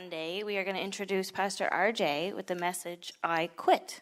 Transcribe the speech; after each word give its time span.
Sunday, 0.00 0.42
we 0.42 0.56
are 0.56 0.64
going 0.64 0.76
to 0.76 0.82
introduce 0.82 1.30
Pastor 1.30 1.68
RJ 1.70 2.34
with 2.34 2.46
the 2.46 2.54
message 2.54 3.12
I 3.22 3.48
Quit. 3.48 4.00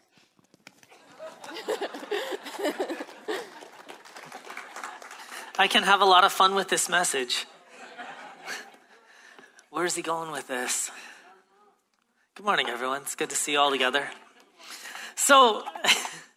I 5.57 5.67
can 5.67 5.83
have 5.83 5.99
a 5.99 6.05
lot 6.05 6.23
of 6.23 6.31
fun 6.31 6.55
with 6.55 6.69
this 6.69 6.87
message. 6.87 7.45
Where's 9.71 9.95
he 9.95 10.01
going 10.01 10.31
with 10.31 10.47
this? 10.47 10.89
Good 12.35 12.45
morning, 12.45 12.69
everyone. 12.69 13.01
It's 13.01 13.15
good 13.15 13.31
to 13.31 13.35
see 13.35 13.51
you 13.51 13.59
all 13.59 13.69
together. 13.69 14.07
So, 15.15 15.63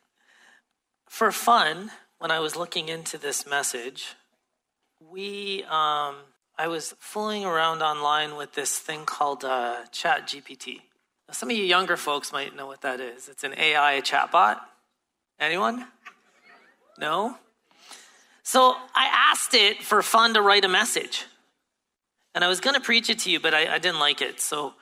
for 1.08 1.30
fun, 1.30 1.92
when 2.18 2.32
I 2.32 2.40
was 2.40 2.56
looking 2.56 2.88
into 2.88 3.16
this 3.16 3.46
message, 3.46 4.16
we, 4.98 5.62
um, 5.70 6.16
I 6.58 6.68
was 6.68 6.94
fooling 6.98 7.44
around 7.44 7.82
online 7.82 8.36
with 8.36 8.52
this 8.52 8.78
thing 8.78 9.04
called 9.04 9.44
uh, 9.44 9.86
Chat 9.90 10.28
GPT. 10.28 10.80
Now, 11.28 11.32
some 11.32 11.50
of 11.50 11.56
you 11.56 11.64
younger 11.64 11.96
folks 11.96 12.32
might 12.32 12.54
know 12.54 12.66
what 12.66 12.82
that 12.82 13.00
is. 13.00 13.28
It's 13.28 13.42
an 13.42 13.54
AI 13.56 14.00
chatbot. 14.02 14.60
Anyone? 15.40 15.86
No? 16.98 17.36
So 18.42 18.74
I 18.94 19.30
asked 19.30 19.54
it 19.54 19.82
for 19.82 20.02
fun 20.02 20.34
to 20.34 20.42
write 20.42 20.64
a 20.64 20.68
message. 20.68 21.24
And 22.34 22.44
I 22.44 22.48
was 22.48 22.60
going 22.60 22.74
to 22.74 22.80
preach 22.80 23.10
it 23.10 23.20
to 23.20 23.30
you, 23.30 23.40
but 23.40 23.54
I, 23.54 23.74
I 23.74 23.78
didn't 23.78 24.00
like 24.00 24.20
it. 24.20 24.40
So 24.40 24.74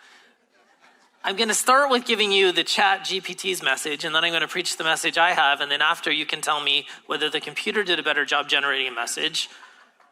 I'm 1.22 1.36
going 1.36 1.48
to 1.48 1.55
start 1.55 1.90
with 1.90 2.05
giving 2.05 2.32
you 2.32 2.52
the 2.52 2.64
chat 2.64 3.00
GPT's 3.00 3.62
message, 3.62 4.05
and 4.05 4.14
then 4.14 4.24
I'm 4.24 4.30
going 4.30 4.42
to 4.42 4.48
preach 4.48 4.77
the 4.77 4.84
message 4.84 5.18
I 5.18 5.32
have. 5.32 5.60
And 5.60 5.70
then 5.70 5.82
after, 5.82 6.10
you 6.10 6.27
can 6.27 6.40
tell 6.40 6.60
me 6.62 6.86
whether 7.06 7.28
the 7.28 7.40
computer 7.40 7.84
did 7.84 7.98
a 7.98 8.02
better 8.02 8.24
job 8.24 8.48
generating 8.48 8.88
a 8.88 8.94
message 8.94 9.48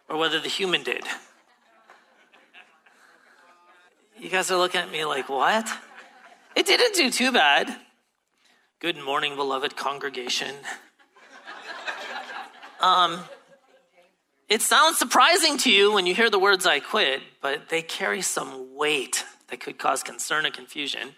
or 0.08 0.16
whether 0.16 0.38
the 0.38 0.48
human 0.48 0.82
did. 0.82 1.04
You 4.20 4.28
guys 4.28 4.50
are 4.50 4.58
looking 4.58 4.80
at 4.80 4.90
me 4.90 5.04
like, 5.04 5.28
what? 5.28 5.68
It 6.56 6.66
didn't 6.66 6.96
do 6.96 7.08
too 7.08 7.30
bad. 7.30 7.72
Good 8.80 8.96
morning, 8.96 9.36
beloved 9.36 9.76
congregation. 9.76 10.56
Um, 12.80 13.20
it 14.48 14.60
sounds 14.60 14.98
surprising 14.98 15.56
to 15.58 15.70
you 15.70 15.92
when 15.92 16.06
you 16.06 16.16
hear 16.16 16.30
the 16.30 16.38
words 16.38 16.66
I 16.66 16.80
quit, 16.80 17.22
but 17.40 17.68
they 17.68 17.80
carry 17.80 18.20
some 18.20 18.74
weight 18.74 19.24
that 19.50 19.60
could 19.60 19.78
cause 19.78 20.02
concern 20.02 20.46
and 20.46 20.54
confusion. 20.54 21.14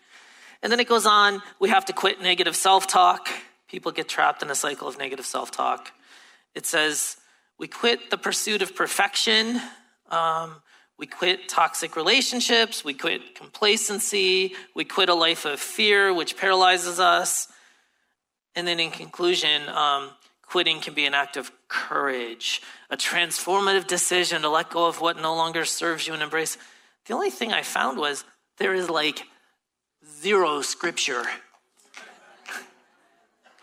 And 0.62 0.71
then 0.71 0.78
it 0.78 0.87
goes 0.87 1.06
on 1.06 1.41
we 1.59 1.71
have 1.71 1.87
to 1.87 1.95
quit 1.95 2.21
negative 2.21 2.55
self 2.55 2.87
talk. 2.87 3.31
People 3.67 3.93
get 3.93 4.11
trapped 4.11 4.43
in 4.43 4.51
a 4.51 4.55
cycle 4.55 4.87
of 4.87 4.98
negative 4.98 5.25
self 5.25 5.51
talk. 5.51 5.91
It 6.55 6.67
says 6.67 7.17
we 7.59 7.67
quit 7.67 8.11
the 8.11 8.19
pursuit 8.19 8.61
of 8.61 8.77
perfection. 8.77 9.59
Um, 10.11 10.56
we 11.01 11.06
quit 11.06 11.48
toxic 11.48 11.97
relationships. 11.97 12.84
We 12.84 12.93
quit 12.93 13.34
complacency. 13.34 14.53
We 14.75 14.84
quit 14.84 15.09
a 15.09 15.15
life 15.15 15.47
of 15.47 15.59
fear, 15.59 16.12
which 16.12 16.37
paralyzes 16.37 17.01
us. 17.01 17.48
And 18.55 18.69
then 18.69 18.79
in 18.79 18.91
conclusion, 18.91 19.67
um, 19.71 20.10
quitting 20.43 20.78
can 20.81 20.93
be 20.93 21.06
an 21.06 21.15
act 21.15 21.39
of 21.39 21.50
courage, 21.69 22.60
a 22.91 22.99
transformative 22.99 23.87
decision 23.87 24.43
to 24.43 24.50
let 24.50 24.69
go 24.69 24.87
of 24.87 25.00
what 25.00 25.16
no 25.19 25.34
longer 25.34 25.65
serves 25.65 26.06
you 26.06 26.12
and 26.12 26.22
embrace. 26.22 26.59
The 27.06 27.15
only 27.15 27.31
thing 27.31 27.50
I 27.50 27.62
found 27.62 27.97
was 27.97 28.25
there 28.59 28.75
is 28.75 28.91
like 28.91 29.22
zero 30.21 30.60
scripture 30.60 31.25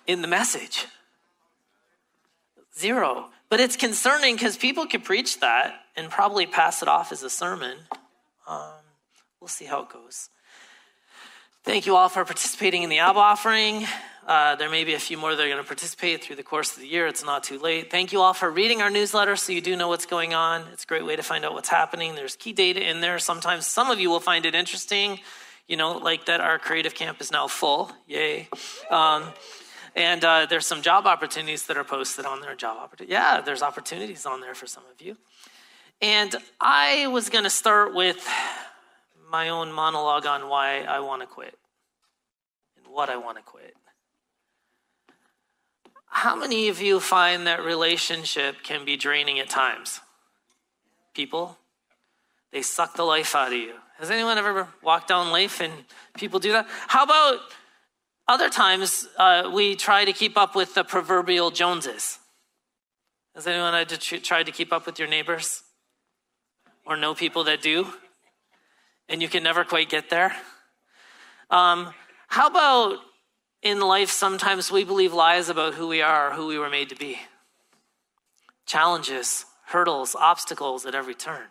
in 0.08 0.24
the 0.24 0.28
message. 0.28 0.88
Zero. 2.76 3.30
But 3.50 3.60
it's 3.60 3.76
concerning 3.76 4.36
because 4.36 4.58
people 4.58 4.88
could 4.88 5.04
preach 5.04 5.40
that 5.42 5.76
and 5.98 6.10
probably 6.10 6.46
pass 6.46 6.82
it 6.82 6.88
off 6.88 7.12
as 7.12 7.24
a 7.24 7.30
sermon. 7.30 7.78
Um, 8.48 8.72
we'll 9.42 9.48
see 9.50 9.66
how 9.66 9.82
it 9.82 9.90
goes. 9.90 10.30
Thank 11.64 11.86
you 11.86 11.98
all 11.98 12.08
for 12.08 12.24
participating 12.24 12.84
in 12.84 12.90
the 12.90 13.00
AB 13.00 13.18
offering. 13.18 13.86
Uh, 14.26 14.56
there 14.56 14.70
may 14.70 14.84
be 14.84 14.94
a 14.94 15.00
few 15.00 15.18
more 15.18 15.36
that 15.36 15.44
are 15.44 15.48
going 15.48 15.62
to 15.62 15.68
participate 15.68 16.24
through 16.24 16.36
the 16.36 16.44
course 16.44 16.74
of 16.74 16.82
the 16.82 16.88
year. 16.88 17.08
It's 17.08 17.24
not 17.26 17.44
too 17.44 17.60
late. 17.60 17.90
Thank 17.90 18.12
you 18.12 18.22
all 18.22 18.34
for 18.34 18.50
reading 18.50 18.82
our 18.82 18.90
newsletter 18.90 19.36
so 19.36 19.54
you 19.54 19.62
do 19.62 19.76
know 19.76 19.88
what's 19.88 20.06
going 20.06 20.34
on. 20.34 20.64
It's 20.74 20.84
a 20.84 20.88
great 20.88 21.06
way 21.06 21.16
to 21.16 21.24
find 21.24 21.44
out 21.46 21.54
what's 21.54 21.70
happening. 21.70 22.16
There's 22.16 22.36
key 22.36 22.54
data 22.54 22.86
in 22.90 23.02
there. 23.02 23.20
Sometimes 23.20 23.66
some 23.66 23.90
of 23.90 24.00
you 24.00 24.10
will 24.10 24.20
find 24.20 24.46
it 24.46 24.54
interesting, 24.54 25.20
you 25.68 25.78
know, 25.78 25.98
like 25.98 26.26
that 26.26 26.42
our 26.42 26.60
creative 26.60 26.94
camp 26.94 27.22
is 27.22 27.32
now 27.32 27.48
full. 27.48 27.92
Yay. 28.06 28.50
Um, 28.92 29.24
and 29.96 30.24
uh, 30.24 30.46
there's 30.50 30.66
some 30.66 30.82
job 30.82 31.08
opportunities 31.08 31.66
that 31.68 31.78
are 31.78 31.84
posted 31.84 32.26
on 32.26 32.42
there. 32.42 32.54
Job 32.54 32.78
opportunities. 32.78 33.14
Yeah, 33.14 33.42
there's 33.42 33.62
opportunities 33.62 34.26
on 34.26 34.42
there 34.42 34.54
for 34.54 34.68
some 34.68 34.84
of 34.94 35.02
you. 35.06 35.18
And 36.02 36.36
I 36.62 37.08
was 37.08 37.30
going 37.30 37.44
to 37.44 37.50
start 37.50 37.96
with 37.96 38.28
my 39.32 39.50
own 39.50 39.72
monologue 39.72 40.26
on 40.26 40.48
why 40.48 40.82
I 40.82 41.00
want 41.00 41.22
to 41.22 41.28
quit 41.28 41.58
and 42.78 42.86
what 42.94 43.10
I 43.10 43.18
want 43.18 43.38
to 43.38 43.44
quit. 43.44 43.76
How 46.06 46.36
many 46.36 46.68
of 46.70 46.82
you 46.82 47.00
find 47.00 47.48
that 47.48 47.64
relationship 47.64 48.64
can 48.64 48.86
be 48.86 48.96
draining 48.96 49.40
at 49.40 49.50
times? 49.50 50.00
People, 51.14 51.58
they 52.52 52.62
suck 52.62 52.96
the 52.96 53.04
life 53.04 53.36
out 53.36 53.48
of 53.48 53.58
you. 53.58 53.74
Has 53.98 54.12
anyone 54.12 54.38
ever 54.38 54.68
walked 54.84 55.08
down 55.08 55.32
life 55.32 55.60
and 55.60 55.74
people 56.16 56.40
do 56.40 56.52
that? 56.52 56.68
How 56.88 57.04
about 57.04 57.40
other 58.28 58.50
times 58.50 59.08
uh, 59.18 59.50
we 59.54 59.76
try 59.76 60.06
to 60.06 60.14
keep 60.14 60.38
up 60.38 60.56
with 60.56 60.76
the 60.76 60.84
proverbial 60.84 61.50
Joneses? 61.50 62.20
Has 63.34 63.48
anyone 63.48 63.86
tried 64.22 64.46
to 64.46 64.52
keep 64.52 64.72
up 64.72 64.86
with 64.86 65.00
your 65.00 65.08
neighbors 65.08 65.64
or 66.88 66.98
know 66.98 67.14
people 67.14 67.44
that 67.44 67.62
do? 67.62 67.88
And 69.10 69.22
you 69.22 69.28
can 69.28 69.44
never 69.44 69.64
quite 69.64 69.90
get 69.90 70.10
there? 70.10 70.36
Um, 71.50 71.94
how 72.28 72.48
about 72.48 73.00
in 73.62 73.80
life, 73.80 74.10
sometimes 74.10 74.72
we 74.72 74.84
believe 74.84 75.14
lies 75.14 75.50
about 75.50 75.74
who 75.74 75.88
we 75.88 76.02
are, 76.02 76.30
or 76.30 76.34
who 76.34 76.48
we 76.48 76.60
were 76.60 76.70
made 76.70 76.90
to 76.90 76.96
be. 76.96 77.20
Challenges, 78.66 79.46
hurdles, 79.66 80.16
obstacles 80.16 80.86
at 80.86 80.96
every 80.96 81.16
turn. 81.16 81.46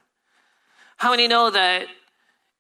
How 0.97 1.11
many 1.11 1.29
know 1.29 1.51
that 1.51 1.87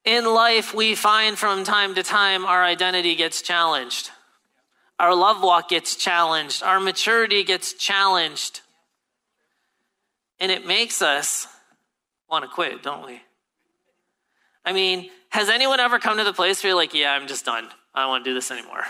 in 0.04 0.24
life 0.24 0.74
we 0.74 0.94
find 0.94 1.38
from 1.38 1.64
time 1.64 1.94
to 1.94 2.02
time 2.02 2.44
our 2.44 2.64
identity 2.64 3.14
gets 3.14 3.40
challenged? 3.40 4.10
Our 4.98 5.14
love 5.14 5.42
walk 5.42 5.68
gets 5.68 5.94
challenged. 5.94 6.62
Our 6.62 6.80
maturity 6.80 7.44
gets 7.44 7.72
challenged. 7.72 8.60
And 10.40 10.50
it 10.50 10.66
makes 10.66 11.02
us 11.02 11.46
want 12.30 12.44
to 12.44 12.50
quit, 12.50 12.82
don't 12.82 13.06
we? 13.06 13.20
I 14.64 14.72
mean, 14.72 15.10
has 15.28 15.48
anyone 15.48 15.80
ever 15.80 15.98
come 15.98 16.18
to 16.18 16.24
the 16.24 16.32
place 16.32 16.62
where 16.62 16.70
you're 16.70 16.76
like, 16.76 16.94
yeah, 16.94 17.12
I'm 17.12 17.28
just 17.28 17.44
done. 17.44 17.68
I 17.94 18.02
don't 18.02 18.10
want 18.10 18.24
to 18.24 18.30
do 18.30 18.34
this 18.34 18.50
anymore? 18.50 18.82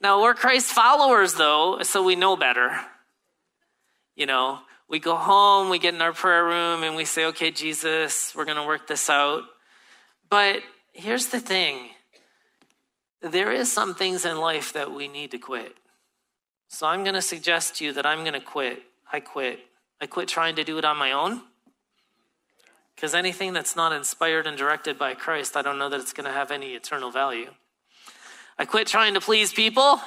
Now, 0.00 0.22
we're 0.22 0.34
Christ 0.34 0.72
followers, 0.72 1.34
though, 1.34 1.82
so 1.82 2.02
we 2.02 2.16
know 2.16 2.36
better. 2.36 2.78
You 4.14 4.26
know, 4.26 4.60
we 4.88 5.00
go 5.00 5.16
home, 5.16 5.70
we 5.70 5.78
get 5.78 5.94
in 5.94 6.00
our 6.00 6.12
prayer 6.12 6.44
room, 6.44 6.82
and 6.82 6.96
we 6.96 7.04
say, 7.04 7.26
okay, 7.26 7.50
Jesus, 7.50 8.34
we're 8.34 8.44
going 8.44 8.56
to 8.56 8.66
work 8.66 8.86
this 8.86 9.10
out. 9.10 9.42
But 10.30 10.62
here's 10.92 11.26
the 11.26 11.40
thing 11.40 11.90
there 13.20 13.52
is 13.52 13.70
some 13.70 13.94
things 13.94 14.24
in 14.24 14.38
life 14.38 14.72
that 14.74 14.92
we 14.92 15.08
need 15.08 15.32
to 15.32 15.38
quit. 15.38 15.74
So 16.68 16.86
I'm 16.86 17.02
going 17.02 17.14
to 17.14 17.22
suggest 17.22 17.76
to 17.76 17.84
you 17.84 17.92
that 17.94 18.06
I'm 18.06 18.20
going 18.20 18.34
to 18.34 18.40
quit. 18.40 18.82
I 19.12 19.20
quit. 19.20 19.58
I 20.00 20.06
quit 20.06 20.28
trying 20.28 20.56
to 20.56 20.64
do 20.64 20.78
it 20.78 20.84
on 20.84 20.96
my 20.96 21.12
own. 21.12 21.42
Because 22.94 23.14
anything 23.14 23.52
that's 23.52 23.76
not 23.76 23.92
inspired 23.92 24.46
and 24.46 24.56
directed 24.56 24.98
by 24.98 25.14
Christ, 25.14 25.56
I 25.56 25.62
don't 25.62 25.78
know 25.78 25.88
that 25.88 26.00
it's 26.00 26.12
going 26.12 26.26
to 26.26 26.32
have 26.32 26.50
any 26.50 26.74
eternal 26.74 27.10
value. 27.10 27.50
I 28.58 28.64
quit 28.64 28.88
trying 28.88 29.14
to 29.14 29.20
please 29.20 29.52
people. 29.52 30.00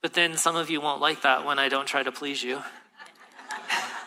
But 0.00 0.14
then 0.14 0.38
some 0.38 0.56
of 0.56 0.70
you 0.70 0.80
won't 0.80 1.02
like 1.02 1.22
that 1.22 1.44
when 1.44 1.58
I 1.58 1.68
don't 1.68 1.86
try 1.86 2.02
to 2.02 2.10
please 2.10 2.42
you. 2.42 2.62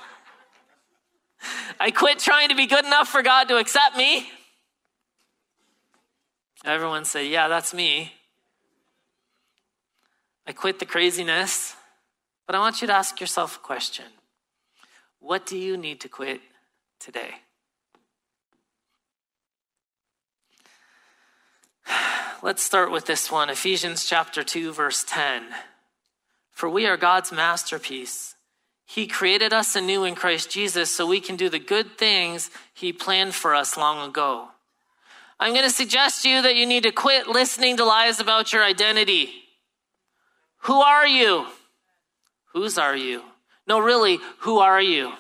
I 1.80 1.92
quit 1.92 2.18
trying 2.18 2.50
to 2.50 2.56
be 2.56 2.66
good 2.66 2.86
enough 2.86 3.08
for 3.08 3.22
God 3.22 3.48
to 3.50 3.58
accept 3.58 3.96
me. 3.96 4.28
Everyone 6.66 7.06
say, 7.06 7.28
Yeah, 7.28 7.48
that's 7.48 7.74
me. 7.74 8.14
I 10.48 10.54
quit 10.54 10.80
the 10.80 10.86
craziness. 10.86 11.76
But 12.46 12.56
I 12.56 12.60
want 12.60 12.82
you 12.82 12.88
to 12.88 12.94
ask 12.94 13.20
yourself 13.20 13.58
a 13.58 13.60
question 13.60 14.06
What 15.20 15.46
do 15.46 15.58
you 15.58 15.78
need 15.78 16.02
to 16.02 16.10
quit 16.10 16.42
today? 17.00 17.32
let's 22.44 22.64
start 22.64 22.92
with 22.92 23.06
this 23.06 23.32
one 23.32 23.50
Ephesians 23.50 24.06
chapter 24.06 24.44
2, 24.44 24.74
verse 24.74 25.06
10. 25.08 25.44
For 26.52 26.70
we 26.70 26.86
are 26.86 26.98
God's 26.98 27.32
masterpiece. 27.32 28.36
He 28.86 29.08
created 29.08 29.54
us 29.54 29.76
anew 29.76 30.04
in 30.04 30.14
Christ 30.14 30.52
Jesus 30.52 30.92
so 30.92 31.08
we 31.08 31.20
can 31.20 31.36
do 31.36 31.50
the 31.50 31.60
good 31.60 31.98
things 31.98 32.52
He 32.74 32.94
planned 32.94 33.34
for 33.34 33.56
us 33.56 33.78
long 33.78 34.08
ago. 34.08 34.50
I'm 35.40 35.54
going 35.54 35.64
to 35.64 35.70
suggest 35.70 36.24
to 36.24 36.30
you 36.30 36.42
that 36.44 36.56
you 36.56 36.66
need 36.66 36.84
to 36.84 36.92
quit 36.92 37.28
listening 37.28 37.78
to 37.78 37.86
lies 37.86 38.20
about 38.20 38.54
your 38.54 38.64
identity. 38.64 39.32
Who 40.60 40.76
are 40.76 41.08
you? 41.08 41.48
Whose 42.54 42.78
are 42.78 42.96
you? 42.96 43.24
No, 43.68 43.80
really, 43.80 44.20
who 44.40 44.60
are 44.60 44.82
you? 44.82 45.14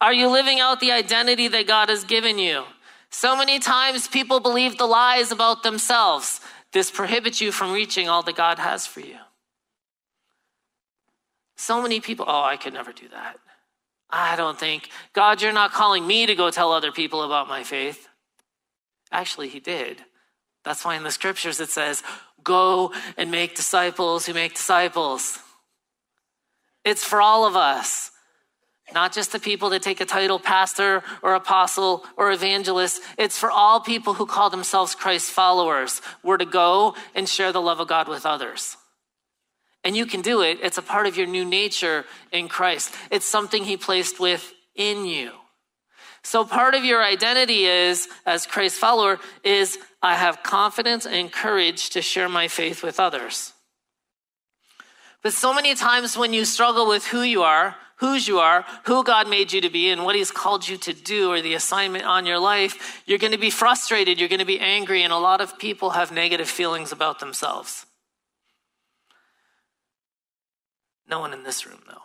Are 0.00 0.12
you 0.12 0.28
living 0.28 0.60
out 0.60 0.80
the 0.80 0.92
identity 0.92 1.48
that 1.48 1.66
God 1.66 1.88
has 1.88 2.04
given 2.04 2.38
you? 2.38 2.64
So 3.10 3.36
many 3.36 3.58
times 3.58 4.06
people 4.06 4.40
believe 4.40 4.78
the 4.78 4.86
lies 4.86 5.32
about 5.32 5.62
themselves. 5.62 6.40
This 6.72 6.90
prohibits 6.90 7.40
you 7.40 7.52
from 7.52 7.72
reaching 7.72 8.08
all 8.08 8.22
that 8.22 8.36
God 8.36 8.58
has 8.58 8.86
for 8.86 9.00
you. 9.00 9.16
So 11.56 11.82
many 11.82 12.00
people, 12.00 12.26
oh, 12.28 12.42
I 12.42 12.56
could 12.56 12.74
never 12.74 12.92
do 12.92 13.08
that. 13.08 13.38
I 14.10 14.36
don't 14.36 14.58
think, 14.58 14.90
God, 15.12 15.42
you're 15.42 15.52
not 15.52 15.72
calling 15.72 16.06
me 16.06 16.26
to 16.26 16.34
go 16.34 16.50
tell 16.50 16.72
other 16.72 16.92
people 16.92 17.22
about 17.22 17.48
my 17.48 17.62
faith. 17.62 18.08
Actually, 19.10 19.48
He 19.48 19.60
did. 19.60 19.98
That's 20.64 20.84
why 20.84 20.96
in 20.96 21.02
the 21.02 21.10
scriptures 21.10 21.60
it 21.60 21.70
says, 21.70 22.02
go 22.42 22.92
and 23.16 23.30
make 23.30 23.56
disciples 23.56 24.26
who 24.26 24.34
make 24.34 24.54
disciples. 24.54 25.38
It's 26.88 27.04
for 27.04 27.20
all 27.20 27.44
of 27.44 27.54
us. 27.54 28.10
Not 28.94 29.12
just 29.12 29.32
the 29.32 29.38
people 29.38 29.68
that 29.70 29.82
take 29.82 30.00
a 30.00 30.06
title 30.06 30.38
pastor 30.38 31.02
or 31.22 31.34
apostle 31.34 32.06
or 32.16 32.32
evangelist. 32.32 33.02
It's 33.18 33.36
for 33.36 33.50
all 33.50 33.80
people 33.80 34.14
who 34.14 34.24
call 34.24 34.48
themselves 34.48 34.94
Christ 34.94 35.30
followers. 35.30 36.00
We're 36.22 36.38
to 36.38 36.46
go 36.46 36.94
and 37.14 37.28
share 37.28 37.52
the 37.52 37.60
love 37.60 37.80
of 37.80 37.88
God 37.88 38.08
with 38.08 38.24
others. 38.24 38.78
And 39.84 39.94
you 39.94 40.06
can 40.06 40.22
do 40.22 40.40
it. 40.40 40.60
It's 40.62 40.78
a 40.78 40.82
part 40.82 41.06
of 41.06 41.18
your 41.18 41.26
new 41.26 41.44
nature 41.44 42.06
in 42.32 42.48
Christ. 42.48 42.94
It's 43.10 43.26
something 43.26 43.64
he 43.64 43.76
placed 43.76 44.18
within 44.18 45.04
you. 45.04 45.32
So 46.22 46.46
part 46.46 46.74
of 46.74 46.86
your 46.86 47.04
identity 47.04 47.64
is, 47.66 48.08
as 48.24 48.46
Christ 48.46 48.78
follower, 48.78 49.18
is 49.44 49.78
I 50.02 50.14
have 50.14 50.42
confidence 50.42 51.04
and 51.04 51.30
courage 51.30 51.90
to 51.90 52.00
share 52.00 52.30
my 52.30 52.48
faith 52.48 52.82
with 52.82 52.98
others. 52.98 53.52
But 55.22 55.32
so 55.32 55.52
many 55.52 55.74
times 55.74 56.16
when 56.16 56.32
you 56.32 56.44
struggle 56.44 56.86
with 56.86 57.06
who 57.06 57.22
you 57.22 57.42
are, 57.42 57.76
whose 57.96 58.28
you 58.28 58.38
are, 58.38 58.64
who 58.84 59.02
God 59.02 59.28
made 59.28 59.52
you 59.52 59.60
to 59.60 59.70
be, 59.70 59.90
and 59.90 60.04
what 60.04 60.14
He's 60.14 60.30
called 60.30 60.68
you 60.68 60.76
to 60.78 60.92
do, 60.92 61.32
or 61.32 61.40
the 61.40 61.54
assignment 61.54 62.04
on 62.04 62.26
your 62.26 62.38
life, 62.38 63.02
you're 63.06 63.18
going 63.18 63.32
to 63.32 63.38
be 63.38 63.50
frustrated, 63.50 64.20
you're 64.20 64.28
going 64.28 64.38
to 64.38 64.44
be 64.44 64.60
angry, 64.60 65.02
and 65.02 65.12
a 65.12 65.18
lot 65.18 65.40
of 65.40 65.58
people 65.58 65.90
have 65.90 66.12
negative 66.12 66.48
feelings 66.48 66.92
about 66.92 67.18
themselves. 67.18 67.86
No 71.08 71.18
one 71.20 71.32
in 71.32 71.42
this 71.42 71.66
room, 71.66 71.80
though. 71.88 72.02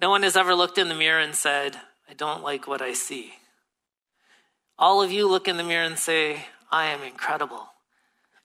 No 0.00 0.10
one 0.10 0.24
has 0.24 0.36
ever 0.36 0.54
looked 0.54 0.78
in 0.78 0.88
the 0.88 0.94
mirror 0.96 1.20
and 1.20 1.34
said, 1.34 1.76
I 2.10 2.14
don't 2.14 2.42
like 2.42 2.66
what 2.66 2.82
I 2.82 2.94
see. 2.94 3.34
All 4.76 5.00
of 5.00 5.12
you 5.12 5.28
look 5.28 5.46
in 5.46 5.58
the 5.58 5.62
mirror 5.62 5.84
and 5.84 5.98
say, 5.98 6.46
I 6.72 6.86
am 6.86 7.02
incredible. 7.02 7.71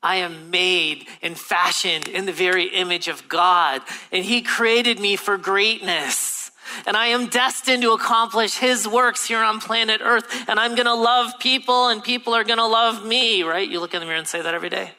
I 0.02 0.18
am 0.18 0.52
made 0.52 1.08
and 1.22 1.38
fashioned 1.38 2.08
in 2.08 2.26
the 2.26 2.32
very 2.32 2.68
image 2.68 3.08
of 3.08 3.28
God, 3.28 3.82
and 4.12 4.24
He 4.24 4.42
created 4.42 5.00
me 5.00 5.16
for 5.16 5.38
greatness. 5.38 6.52
And 6.86 6.96
I 6.96 7.08
am 7.08 7.28
destined 7.28 7.82
to 7.84 7.94
accomplish 7.94 8.58
His 8.58 8.88
works 8.88 9.28
here 9.28 9.40
on 9.40 9.60
planet 9.60 10.02
Earth, 10.04 10.46
and 10.48 10.60
I'm 10.60 10.76
gonna 10.76 10.94
love 10.94 11.40
people, 11.40 11.90
and 11.90 12.04
people 12.04 12.34
are 12.34 12.44
gonna 12.44 12.68
love 12.68 13.06
me, 13.06 13.44
right? 13.44 13.68
You 13.68 13.80
look 13.80 13.94
in 13.94 14.00
the 14.00 14.06
mirror 14.06 14.20
and 14.20 14.28
say 14.28 14.42
that 14.42 14.54
every 14.54 14.70
day. 14.70 14.92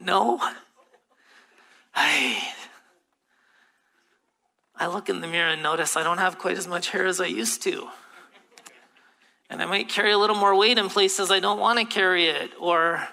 No? 0.00 0.40
I, 1.94 2.52
I 4.76 4.86
look 4.88 5.08
in 5.08 5.20
the 5.20 5.26
mirror 5.26 5.50
and 5.50 5.62
notice 5.62 5.96
I 5.96 6.02
don't 6.02 6.18
have 6.18 6.38
quite 6.38 6.58
as 6.58 6.68
much 6.68 6.90
hair 6.90 7.06
as 7.06 7.20
I 7.20 7.26
used 7.26 7.62
to. 7.62 7.88
And 9.48 9.62
I 9.62 9.66
might 9.66 9.88
carry 9.88 10.10
a 10.12 10.18
little 10.18 10.36
more 10.36 10.56
weight 10.56 10.78
in 10.78 10.88
places 10.88 11.30
I 11.30 11.40
don't 11.40 11.60
want 11.60 11.78
to 11.78 11.84
carry 11.84 12.26
it, 12.26 12.50
or 12.58 13.06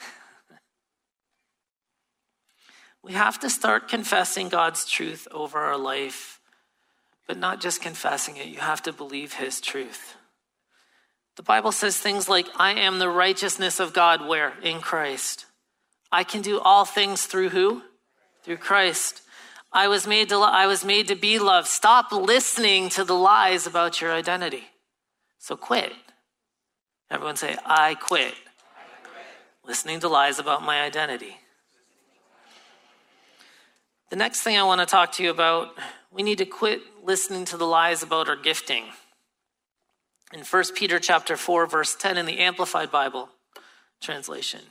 we 3.02 3.12
have 3.12 3.38
to 3.40 3.50
start 3.50 3.88
confessing 3.88 4.48
God's 4.48 4.86
truth 4.86 5.28
over 5.30 5.58
our 5.58 5.76
life, 5.76 6.40
but 7.26 7.36
not 7.38 7.60
just 7.60 7.82
confessing 7.82 8.38
it, 8.38 8.46
you 8.46 8.60
have 8.60 8.82
to 8.84 8.92
believe 8.92 9.34
His 9.34 9.60
truth. 9.60 10.14
The 11.36 11.42
Bible 11.42 11.72
says 11.72 11.98
things 11.98 12.30
like, 12.30 12.46
I 12.56 12.72
am 12.72 12.98
the 12.98 13.10
righteousness 13.10 13.78
of 13.78 13.92
God, 13.92 14.26
where? 14.26 14.54
In 14.62 14.80
Christ. 14.80 15.44
I 16.10 16.24
can 16.24 16.40
do 16.40 16.60
all 16.60 16.86
things 16.86 17.26
through 17.26 17.50
who? 17.50 17.82
Through 18.42 18.56
Christ. 18.56 19.20
I 19.70 19.88
was 19.88 20.06
made 20.06 20.30
to, 20.30 20.36
I 20.36 20.66
was 20.66 20.82
made 20.82 21.08
to 21.08 21.14
be 21.14 21.38
loved. 21.38 21.68
Stop 21.68 22.10
listening 22.10 22.88
to 22.90 23.04
the 23.04 23.14
lies 23.14 23.66
about 23.66 24.00
your 24.00 24.12
identity. 24.12 24.64
So 25.46 25.56
quit. 25.56 25.92
Everyone 27.08 27.36
say, 27.36 27.56
I 27.64 27.94
quit. 27.94 28.34
I 28.34 29.04
quit. 29.04 29.24
Listening 29.64 30.00
to 30.00 30.08
lies 30.08 30.40
about 30.40 30.64
my 30.64 30.82
identity. 30.82 31.36
The 34.10 34.16
next 34.16 34.42
thing 34.42 34.58
I 34.58 34.64
want 34.64 34.80
to 34.80 34.86
talk 34.86 35.12
to 35.12 35.22
you 35.22 35.30
about, 35.30 35.68
we 36.10 36.24
need 36.24 36.38
to 36.38 36.46
quit 36.46 36.80
listening 37.00 37.44
to 37.44 37.56
the 37.56 37.64
lies 37.64 38.02
about 38.02 38.28
our 38.28 38.34
gifting. 38.34 38.86
In 40.32 40.40
1 40.40 40.64
Peter 40.74 40.98
chapter 40.98 41.36
4 41.36 41.68
verse 41.68 41.94
10 41.94 42.16
in 42.16 42.26
the 42.26 42.40
Amplified 42.40 42.90
Bible 42.90 43.28
translation. 44.02 44.62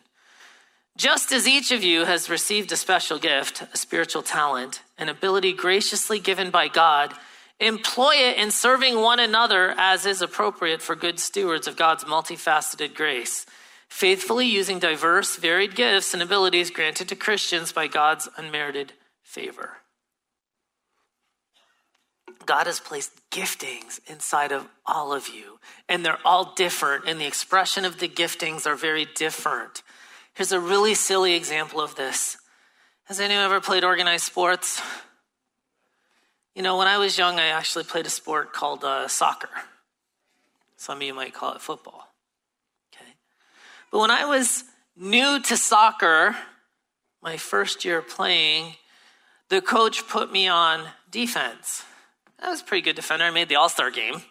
Just 0.97 1.31
as 1.31 1.47
each 1.47 1.71
of 1.71 1.85
you 1.85 2.03
has 2.03 2.29
received 2.29 2.73
a 2.73 2.75
special 2.75 3.17
gift, 3.17 3.63
a 3.73 3.77
spiritual 3.77 4.23
talent, 4.23 4.81
an 4.97 5.07
ability 5.07 5.53
graciously 5.53 6.19
given 6.19 6.49
by 6.49 6.67
God, 6.67 7.13
Employ 7.59 8.15
it 8.15 8.37
in 8.37 8.51
serving 8.51 8.99
one 8.99 9.19
another 9.19 9.73
as 9.77 10.05
is 10.05 10.21
appropriate 10.21 10.81
for 10.81 10.95
good 10.95 11.19
stewards 11.19 11.67
of 11.67 11.77
God's 11.77 12.03
multifaceted 12.03 12.95
grace, 12.95 13.45
faithfully 13.87 14.45
using 14.45 14.79
diverse, 14.79 15.37
varied 15.37 15.75
gifts 15.75 16.13
and 16.13 16.21
abilities 16.21 16.69
granted 16.69 17.07
to 17.09 17.15
Christians 17.15 17.71
by 17.71 17.87
God's 17.87 18.27
unmerited 18.37 18.93
favor. 19.23 19.77
God 22.45 22.67
has 22.67 22.79
placed 22.79 23.11
giftings 23.31 23.99
inside 24.07 24.51
of 24.51 24.67
all 24.85 25.13
of 25.13 25.29
you, 25.29 25.59
and 25.89 26.05
they're 26.05 26.19
all 26.25 26.53
different, 26.55 27.05
and 27.07 27.19
the 27.19 27.25
expression 27.25 27.85
of 27.85 27.99
the 27.99 28.07
giftings 28.07 28.67
are 28.67 28.75
very 28.75 29.05
different. 29.15 29.81
Here's 30.33 30.51
a 30.51 30.59
really 30.59 30.93
silly 30.93 31.33
example 31.33 31.79
of 31.79 31.95
this. 31.95 32.37
Has 33.05 33.19
anyone 33.19 33.45
ever 33.45 33.61
played 33.61 33.83
organized 33.83 34.25
sports? 34.25 34.81
You 36.55 36.61
know, 36.61 36.77
when 36.77 36.87
I 36.87 36.97
was 36.97 37.17
young, 37.17 37.37
I 37.37 37.47
actually 37.47 37.83
played 37.83 38.05
a 38.05 38.09
sport 38.09 38.53
called 38.53 38.85
uh, 38.85 39.09
soccer. 39.09 39.49
Some 40.77 40.97
of 40.97 41.03
you 41.03 41.13
might 41.13 41.33
call 41.33 41.53
it 41.53 41.61
football. 41.61 42.07
Okay. 42.93 43.11
But 43.91 43.99
when 43.99 44.09
I 44.09 44.23
was 44.25 44.63
new 44.95 45.41
to 45.41 45.57
soccer, 45.57 46.33
my 47.21 47.35
first 47.35 47.83
year 47.83 48.01
playing, 48.01 48.75
the 49.49 49.61
coach 49.61 50.07
put 50.07 50.31
me 50.31 50.47
on 50.47 50.85
defense. 51.11 51.83
I 52.39 52.49
was 52.49 52.61
a 52.61 52.63
pretty 52.63 52.83
good 52.83 52.95
defender. 52.95 53.25
I 53.25 53.31
made 53.31 53.49
the 53.49 53.55
All 53.55 53.69
Star 53.69 53.91
game. 53.91 54.21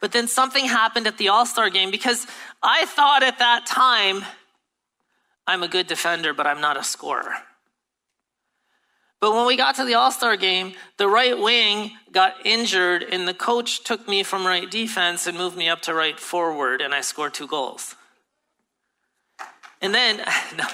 But 0.00 0.12
then 0.12 0.28
something 0.28 0.66
happened 0.66 1.06
at 1.06 1.16
the 1.16 1.28
All 1.28 1.46
Star 1.46 1.70
game 1.70 1.90
because 1.90 2.26
I 2.62 2.84
thought 2.84 3.22
at 3.22 3.38
that 3.38 3.64
time, 3.64 4.24
I'm 5.46 5.62
a 5.62 5.68
good 5.68 5.86
defender, 5.86 6.34
but 6.34 6.46
I'm 6.46 6.60
not 6.60 6.76
a 6.76 6.84
scorer. 6.84 7.34
But 9.24 9.32
when 9.34 9.46
we 9.46 9.56
got 9.56 9.76
to 9.76 9.86
the 9.86 9.94
All 9.94 10.10
Star 10.10 10.36
game, 10.36 10.74
the 10.98 11.08
right 11.08 11.38
wing 11.38 11.92
got 12.12 12.44
injured, 12.44 13.02
and 13.04 13.26
the 13.26 13.32
coach 13.32 13.82
took 13.82 14.06
me 14.06 14.22
from 14.22 14.46
right 14.46 14.70
defense 14.70 15.26
and 15.26 15.38
moved 15.38 15.56
me 15.56 15.66
up 15.66 15.80
to 15.80 15.94
right 15.94 16.20
forward, 16.20 16.82
and 16.82 16.92
I 16.92 17.00
scored 17.00 17.32
two 17.32 17.46
goals. 17.46 17.94
And 19.80 19.94
then, 19.94 20.18
no. 20.18 20.24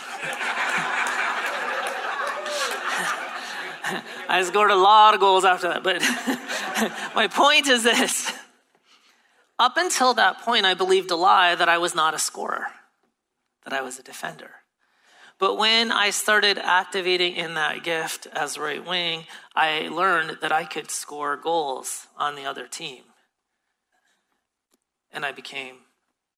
I 4.29 4.43
scored 4.45 4.73
a 4.73 4.75
lot 4.75 5.15
of 5.15 5.21
goals 5.21 5.45
after 5.45 5.69
that. 5.69 5.85
But 5.85 6.03
my 7.15 7.29
point 7.29 7.69
is 7.69 7.85
this 7.85 8.33
up 9.61 9.77
until 9.77 10.13
that 10.15 10.41
point, 10.41 10.67
I 10.67 10.75
believed 10.75 11.13
a 11.13 11.17
lie 11.17 11.55
that 11.55 11.69
I 11.69 11.79
was 11.79 11.95
not 11.95 12.15
a 12.15 12.19
scorer, 12.19 12.67
that 13.63 13.73
I 13.73 13.81
was 13.81 14.01
a 14.01 14.03
defender. 14.03 14.60
But 15.41 15.57
when 15.57 15.91
I 15.91 16.11
started 16.11 16.59
activating 16.59 17.35
in 17.35 17.55
that 17.55 17.83
gift 17.83 18.27
as 18.27 18.59
right 18.59 18.87
wing, 18.87 19.25
I 19.57 19.89
learned 19.89 20.37
that 20.43 20.53
I 20.53 20.65
could 20.65 20.91
score 20.91 21.35
goals 21.39 22.07
on 22.19 22.37
the 22.37 22.45
other 22.45 22.67
team. 22.67 23.05
And 25.11 25.25
I 25.25 25.33
became 25.33 25.77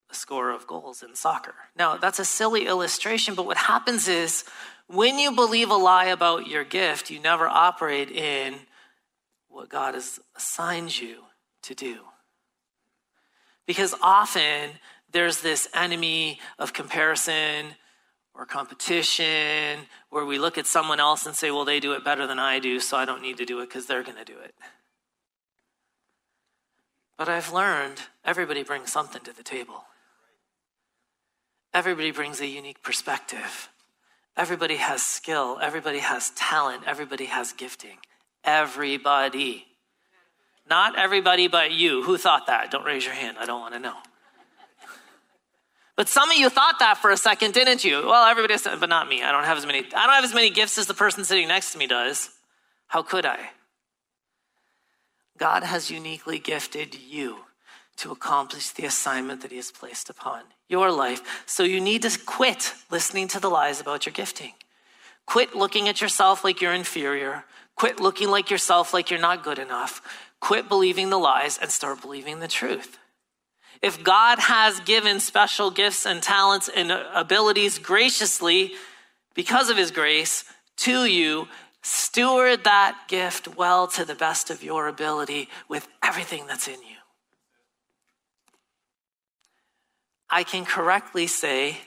a 0.08 0.14
scorer 0.14 0.52
of 0.52 0.68
goals 0.68 1.02
in 1.02 1.16
soccer. 1.16 1.54
Now, 1.76 1.96
that's 1.96 2.20
a 2.20 2.24
silly 2.24 2.68
illustration, 2.68 3.34
but 3.34 3.44
what 3.44 3.56
happens 3.56 4.06
is 4.06 4.44
when 4.86 5.18
you 5.18 5.32
believe 5.32 5.70
a 5.70 5.74
lie 5.74 6.06
about 6.06 6.46
your 6.46 6.64
gift, 6.64 7.10
you 7.10 7.18
never 7.18 7.48
operate 7.48 8.10
in 8.10 8.54
what 9.48 9.68
God 9.68 9.94
has 9.94 10.20
assigned 10.36 10.96
you 11.00 11.24
to 11.62 11.74
do. 11.74 11.98
Because 13.66 13.94
often 14.00 14.70
there's 15.10 15.40
this 15.40 15.68
enemy 15.74 16.38
of 16.58 16.72
comparison 16.72 17.74
or 18.34 18.46
competition 18.46 19.80
where 20.10 20.24
we 20.24 20.38
look 20.38 20.56
at 20.58 20.66
someone 20.66 21.00
else 21.00 21.26
and 21.26 21.34
say, 21.34 21.50
well, 21.50 21.64
they 21.64 21.80
do 21.80 21.92
it 21.92 22.04
better 22.04 22.26
than 22.26 22.38
I 22.38 22.58
do, 22.58 22.80
so 22.80 22.96
I 22.96 23.04
don't 23.04 23.22
need 23.22 23.36
to 23.38 23.44
do 23.44 23.60
it 23.60 23.66
because 23.68 23.86
they're 23.86 24.02
going 24.02 24.18
to 24.18 24.24
do 24.24 24.38
it. 24.38 24.54
But 27.18 27.28
I've 27.28 27.52
learned 27.52 28.00
everybody 28.24 28.62
brings 28.62 28.90
something 28.90 29.22
to 29.22 29.36
the 29.36 29.42
table. 29.42 29.84
Everybody 31.74 32.10
brings 32.10 32.40
a 32.40 32.46
unique 32.46 32.82
perspective. 32.82 33.68
Everybody 34.36 34.76
has 34.76 35.02
skill. 35.02 35.58
Everybody 35.60 35.98
has 35.98 36.30
talent. 36.30 36.82
Everybody 36.86 37.26
has 37.26 37.52
gifting. 37.52 37.98
Everybody. 38.44 39.66
Not 40.68 40.98
everybody 40.98 41.48
but 41.48 41.72
you. 41.72 42.02
Who 42.02 42.16
thought 42.16 42.46
that? 42.46 42.70
Don't 42.70 42.84
raise 42.84 43.04
your 43.04 43.14
hand. 43.14 43.36
I 43.38 43.46
don't 43.46 43.60
want 43.60 43.74
to 43.74 43.80
know. 43.80 43.96
But 45.96 46.08
some 46.08 46.30
of 46.30 46.36
you 46.36 46.48
thought 46.48 46.78
that 46.78 46.98
for 46.98 47.10
a 47.10 47.16
second, 47.16 47.52
didn't 47.52 47.84
you? 47.84 48.06
Well, 48.06 48.24
everybody 48.24 48.56
said, 48.58 48.80
but 48.80 48.88
not 48.88 49.08
me. 49.08 49.22
I 49.22 49.30
don't 49.30 49.44
have 49.44 49.58
as 49.58 49.66
many 49.66 49.80
I 49.80 50.06
don't 50.06 50.14
have 50.14 50.24
as 50.24 50.34
many 50.34 50.50
gifts 50.50 50.78
as 50.78 50.86
the 50.86 50.94
person 50.94 51.24
sitting 51.24 51.48
next 51.48 51.72
to 51.72 51.78
me 51.78 51.86
does. 51.86 52.30
How 52.86 53.02
could 53.02 53.26
I? 53.26 53.50
God 55.38 55.62
has 55.62 55.90
uniquely 55.90 56.38
gifted 56.38 56.94
you 56.94 57.38
to 57.96 58.10
accomplish 58.10 58.70
the 58.70 58.84
assignment 58.84 59.42
that 59.42 59.50
He 59.50 59.56
has 59.58 59.70
placed 59.70 60.08
upon 60.08 60.42
your 60.68 60.90
life. 60.90 61.44
So 61.46 61.62
you 61.62 61.80
need 61.80 62.02
to 62.02 62.18
quit 62.24 62.72
listening 62.90 63.28
to 63.28 63.40
the 63.40 63.50
lies 63.50 63.80
about 63.80 64.06
your 64.06 64.12
gifting. 64.12 64.52
Quit 65.26 65.54
looking 65.54 65.88
at 65.88 66.00
yourself 66.00 66.44
like 66.44 66.60
you're 66.60 66.72
inferior. 66.72 67.44
Quit 67.76 68.00
looking 68.00 68.30
like 68.30 68.50
yourself 68.50 68.94
like 68.94 69.10
you're 69.10 69.20
not 69.20 69.44
good 69.44 69.58
enough. 69.58 70.00
Quit 70.40 70.68
believing 70.68 71.10
the 71.10 71.18
lies 71.18 71.58
and 71.58 71.70
start 71.70 72.00
believing 72.00 72.40
the 72.40 72.48
truth. 72.48 72.98
If 73.82 74.04
God 74.04 74.38
has 74.38 74.78
given 74.80 75.18
special 75.18 75.70
gifts 75.70 76.06
and 76.06 76.22
talents 76.22 76.68
and 76.68 76.92
abilities 76.92 77.78
graciously 77.78 78.72
because 79.34 79.70
of 79.70 79.76
His 79.76 79.90
grace 79.90 80.44
to 80.78 81.04
you, 81.04 81.48
steward 81.82 82.62
that 82.64 82.96
gift 83.08 83.56
well 83.56 83.88
to 83.88 84.04
the 84.04 84.14
best 84.14 84.50
of 84.50 84.62
your 84.62 84.86
ability 84.86 85.48
with 85.68 85.88
everything 86.02 86.46
that's 86.46 86.68
in 86.68 86.74
you. 86.74 86.96
I 90.30 90.44
can 90.44 90.64
correctly 90.64 91.26
say, 91.26 91.78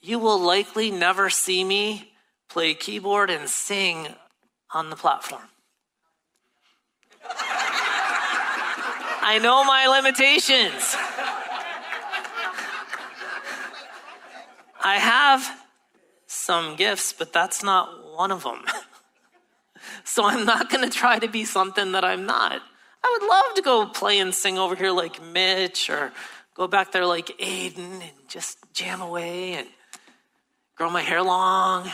you 0.00 0.18
will 0.18 0.38
likely 0.38 0.90
never 0.90 1.30
see 1.30 1.62
me 1.62 2.12
play 2.48 2.74
keyboard 2.74 3.30
and 3.30 3.48
sing 3.48 4.08
on 4.74 4.90
the 4.90 4.96
platform. 4.96 5.48
I 9.24 9.38
know 9.38 9.62
my 9.64 9.86
limitations. 9.86 10.96
I 14.84 14.96
have 14.98 15.48
some 16.26 16.74
gifts, 16.74 17.12
but 17.12 17.32
that's 17.32 17.62
not 17.62 17.88
one 18.16 18.32
of 18.32 18.42
them. 18.42 18.64
so 20.04 20.24
I'm 20.24 20.44
not 20.44 20.70
going 20.70 20.88
to 20.88 20.90
try 20.90 21.20
to 21.20 21.28
be 21.28 21.44
something 21.44 21.92
that 21.92 22.04
I'm 22.04 22.26
not. 22.26 22.60
I 23.04 23.18
would 23.20 23.28
love 23.28 23.54
to 23.54 23.62
go 23.62 23.86
play 23.86 24.18
and 24.18 24.34
sing 24.34 24.58
over 24.58 24.74
here 24.74 24.90
like 24.90 25.22
Mitch 25.22 25.88
or 25.88 26.12
go 26.54 26.66
back 26.66 26.90
there 26.90 27.06
like 27.06 27.26
Aiden 27.38 27.78
and 27.78 28.28
just 28.28 28.58
jam 28.72 29.00
away 29.00 29.54
and 29.54 29.68
grow 30.76 30.90
my 30.90 31.02
hair 31.02 31.22
long. 31.22 31.88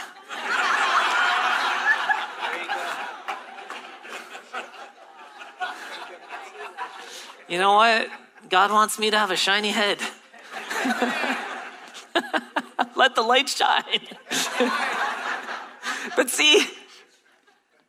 You 7.48 7.58
know 7.58 7.74
what? 7.74 8.08
God 8.48 8.70
wants 8.70 8.98
me 8.98 9.10
to 9.10 9.18
have 9.18 9.30
a 9.30 9.36
shiny 9.36 9.70
head. 9.70 9.98
Let 12.96 13.14
the 13.14 13.22
light 13.22 13.48
shine. 13.48 14.00
but 16.16 16.30
see, 16.30 16.66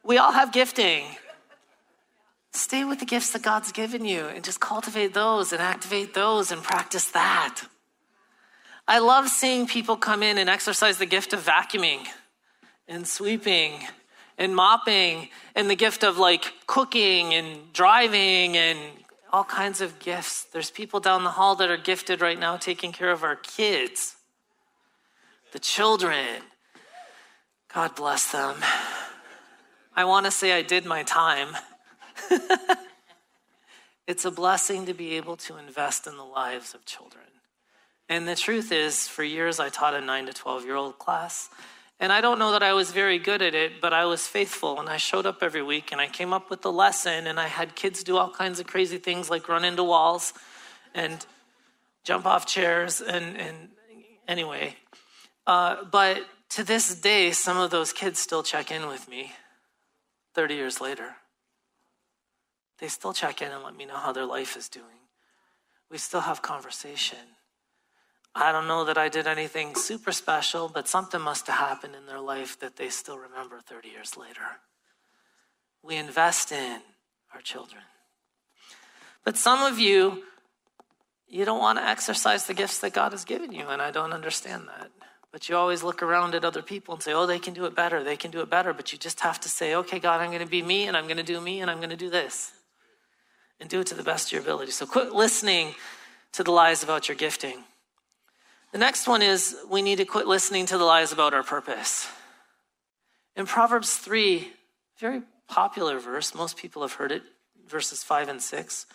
we 0.03 0.17
all 0.17 0.31
have 0.31 0.51
gifting. 0.51 1.05
Stay 2.51 2.83
with 2.83 2.99
the 2.99 3.05
gifts 3.05 3.31
that 3.31 3.41
God's 3.41 3.71
given 3.71 4.05
you 4.05 4.25
and 4.25 4.43
just 4.43 4.59
cultivate 4.59 5.13
those 5.13 5.51
and 5.51 5.61
activate 5.61 6.13
those 6.13 6.51
and 6.51 6.63
practice 6.63 7.11
that. 7.11 7.61
I 8.87 8.99
love 8.99 9.29
seeing 9.29 9.67
people 9.67 9.97
come 9.97 10.23
in 10.23 10.37
and 10.37 10.49
exercise 10.49 10.97
the 10.97 11.05
gift 11.05 11.33
of 11.33 11.45
vacuuming 11.45 12.07
and 12.87 13.07
sweeping 13.07 13.83
and 14.37 14.55
mopping 14.55 15.29
and 15.53 15.69
the 15.69 15.75
gift 15.75 16.03
of 16.03 16.17
like 16.17 16.53
cooking 16.65 17.35
and 17.35 17.71
driving 17.71 18.57
and 18.57 18.79
all 19.31 19.43
kinds 19.43 19.81
of 19.81 20.00
gifts. 20.00 20.45
There's 20.45 20.71
people 20.71 21.00
down 21.00 21.24
the 21.24 21.31
hall 21.31 21.55
that 21.55 21.69
are 21.69 21.77
gifted 21.77 22.21
right 22.21 22.39
now 22.39 22.57
taking 22.57 22.91
care 22.91 23.12
of 23.12 23.24
our 23.24 23.36
kids, 23.36 24.15
the 25.51 25.59
children. 25.59 26.41
God 27.74 27.95
bless 27.95 28.31
them. 28.31 28.55
I 29.95 30.05
want 30.05 30.25
to 30.25 30.31
say 30.31 30.53
I 30.53 30.62
did 30.62 30.86
my 30.86 31.03
time. 31.03 31.50
it's 34.07 34.25
a 34.25 34.31
blessing 34.31 34.86
to 34.88 34.93
be 34.93 35.17
able 35.17 35.38
to 35.38 35.57
invest 35.57 36.07
in 36.07 36.17
the 36.17 36.24
lives 36.24 36.74
of 36.74 36.86
children. 36.86 37.25
And 38.07 38.27
the 38.27 38.36
truth 38.36 38.71
is, 38.71 39.07
for 39.07 39.24
years 39.24 39.59
I 39.59 39.69
taught 39.69 39.93
a 39.93 40.01
9 40.01 40.25
to 40.25 40.33
12 40.33 40.65
year 40.65 40.75
old 40.75 40.98
class. 40.98 41.50
And 42.00 42.13
I 42.13 42.22
don't 42.22 42.39
know 42.39 42.53
that 42.53 42.63
I 42.63 42.74
was 42.74 42.91
very 42.91 43.20
good 43.20 43.41
at 43.41 43.53
it, 43.53 43.82
but 43.82 43.91
I 43.91 44.06
was 44.06 44.25
faithful 44.25 44.79
and 44.79 44.88
I 44.88 44.96
showed 44.98 45.25
up 45.25 45.44
every 45.44 45.62
week 45.62 45.91
and 45.91 46.00
I 46.00 46.08
came 46.08 46.32
up 46.32 46.50
with 46.50 46.62
the 46.62 46.72
lesson 46.72 47.27
and 47.27 47.39
I 47.39 47.48
had 47.48 47.75
kids 47.75 48.03
do 48.03 48.18
all 48.18 48.32
kinds 48.32 48.60
of 48.60 48.68
crazy 48.68 48.98
things 48.98 49.29
like 49.29 49.50
run 49.50 49.65
into 49.65 49.84
walls 49.84 50.34
and 50.96 51.25
jump 52.06 52.25
off 52.25 52.46
chairs 52.46 53.01
and, 53.01 53.36
and 53.36 53.70
anyway. 54.27 54.77
Uh, 55.46 55.84
but 55.84 56.25
to 56.50 56.63
this 56.63 56.96
day, 56.96 57.32
some 57.32 57.58
of 57.58 57.70
those 57.70 57.91
kids 57.91 58.20
still 58.20 58.44
check 58.44 58.72
in 58.72 58.88
with 58.88 59.10
me 59.10 59.34
30 60.36 60.56
years 60.56 60.79
later. 60.79 61.15
They 62.79 62.88
still 62.88 63.12
check 63.12 63.41
in 63.41 63.51
and 63.51 63.63
let 63.63 63.75
me 63.75 63.86
know 63.86 63.98
how 63.98 64.13
their 64.13 64.25
life 64.25 64.56
is 64.56 64.70
doing. 64.70 64.86
We 65.91 65.98
still 65.98 66.22
have 66.22 66.41
conversation. 66.41 67.20
I 68.36 68.51
don't 68.51 68.67
know 68.67 68.86
that 68.86 68.98
I 68.98 69.09
did 69.09 69.27
anything 69.27 69.75
super 69.75 70.12
special, 70.12 70.69
but 70.69 70.88
something 70.88 71.19
must 71.19 71.48
have 71.48 71.57
happened 71.57 71.95
in 71.95 72.05
their 72.05 72.19
life 72.19 72.59
that 72.59 72.75
they 72.75 72.89
still 72.89 73.17
remember 73.17 73.59
30 73.59 73.89
years 73.89 74.15
later. 74.15 74.59
We 75.83 75.95
invest 75.95 76.51
in 76.51 76.81
our 77.33 77.41
children. 77.41 77.81
But 79.24 79.38
some 79.38 79.71
of 79.71 79.79
you, 79.79 80.24
you 81.27 81.45
don't 81.45 81.59
want 81.59 81.79
to 81.79 81.86
exercise 81.86 82.45
the 82.45 82.53
gifts 82.53 82.79
that 82.79 82.93
God 82.93 83.12
has 83.12 83.25
given 83.25 83.51
you, 83.51 83.67
and 83.67 83.81
I 83.81 83.91
don't 83.91 84.13
understand 84.13 84.67
that. 84.67 84.91
But 85.31 85.48
you 85.48 85.55
always 85.55 85.83
look 85.83 86.01
around 86.01 86.33
at 86.33 86.43
other 86.43 86.62
people 86.62 86.95
and 86.95 87.03
say, 87.03 87.13
oh, 87.13 87.25
they 87.25 87.39
can 87.39 87.53
do 87.53 87.65
it 87.65 87.75
better, 87.75 88.03
they 88.03 88.17
can 88.17 88.31
do 88.31 88.41
it 88.41 88.50
better. 88.50 88.74
But 88.74 88.91
you 88.91 88.98
just 88.98 89.19
have 89.21 89.39
to 89.41 89.50
say, 89.50 89.75
okay, 89.75 90.00
God, 90.00 90.21
I'm 90.21 90.29
going 90.29 90.43
to 90.43 90.50
be 90.50 90.62
me, 90.62 90.88
and 90.88 90.98
I'm 90.98 91.05
going 91.05 91.17
to 91.17 91.24
do 91.24 91.39
me, 91.39 91.62
and 91.62 91.69
I'm 91.69 91.77
going 91.77 91.91
to 91.91 91.95
do 91.95 92.09
this 92.09 92.51
and 93.59 93.69
do 93.69 93.81
it 93.81 93.88
to 93.88 93.95
the 93.95 94.03
best 94.03 94.27
of 94.27 94.33
your 94.33 94.41
ability. 94.41 94.71
So 94.71 94.86
quit 94.86 95.13
listening 95.13 95.75
to 96.31 96.43
the 96.43 96.51
lies 96.51 96.83
about 96.83 97.07
your 97.07 97.17
gifting. 97.17 97.63
The 98.71 98.77
next 98.77 99.07
one 99.07 99.21
is 99.21 99.55
we 99.69 99.81
need 99.81 99.97
to 99.97 100.05
quit 100.05 100.27
listening 100.27 100.65
to 100.67 100.77
the 100.77 100.83
lies 100.83 101.11
about 101.11 101.33
our 101.33 101.43
purpose. 101.43 102.07
In 103.35 103.45
Proverbs 103.45 103.95
3, 103.97 104.47
very 104.99 105.23
popular 105.47 105.99
verse, 105.99 106.35
most 106.35 106.57
people 106.57 106.81
have 106.83 106.93
heard 106.93 107.11
it, 107.11 107.23
verses 107.67 108.03
5 108.03 108.29
and 108.29 108.41
6. 108.41 108.85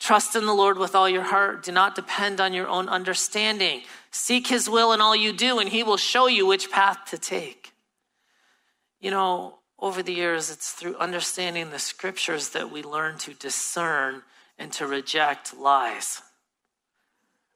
Trust 0.00 0.34
in 0.34 0.46
the 0.46 0.52
Lord 0.52 0.78
with 0.78 0.94
all 0.94 1.08
your 1.08 1.22
heart. 1.22 1.62
Do 1.62 1.72
not 1.72 1.94
depend 1.94 2.40
on 2.40 2.52
your 2.52 2.68
own 2.68 2.88
understanding. 2.88 3.82
Seek 4.10 4.48
his 4.48 4.68
will 4.68 4.92
in 4.92 5.00
all 5.00 5.14
you 5.14 5.32
do, 5.32 5.58
and 5.58 5.68
he 5.68 5.82
will 5.82 5.96
show 5.96 6.26
you 6.26 6.46
which 6.46 6.70
path 6.70 6.98
to 7.10 7.18
take. 7.18 7.72
You 9.00 9.10
know, 9.10 9.58
over 9.78 10.02
the 10.02 10.12
years, 10.12 10.50
it's 10.50 10.72
through 10.72 10.96
understanding 10.96 11.70
the 11.70 11.78
scriptures 11.78 12.50
that 12.50 12.70
we 12.70 12.82
learn 12.82 13.18
to 13.18 13.34
discern 13.34 14.22
and 14.58 14.72
to 14.72 14.86
reject 14.86 15.56
lies, 15.56 16.22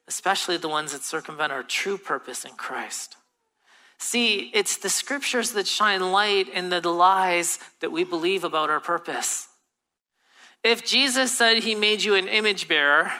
especially 0.09 0.57
the 0.57 0.67
ones 0.67 0.91
that 0.91 1.03
circumvent 1.03 1.53
our 1.53 1.63
true 1.63 1.97
purpose 1.97 2.43
in 2.43 2.51
Christ. 2.51 3.15
See, 3.97 4.51
it's 4.53 4.75
the 4.75 4.89
scriptures 4.89 5.51
that 5.51 5.67
shine 5.67 6.11
light 6.11 6.49
in 6.49 6.69
the 6.69 6.81
lies 6.81 7.59
that 7.79 7.91
we 7.91 8.03
believe 8.03 8.43
about 8.43 8.69
our 8.69 8.81
purpose. 8.81 9.47
If 10.63 10.85
Jesus 10.85 11.37
said 11.37 11.59
he 11.59 11.75
made 11.75 12.03
you 12.03 12.15
an 12.15 12.27
image 12.27 12.67
bearer, 12.67 13.13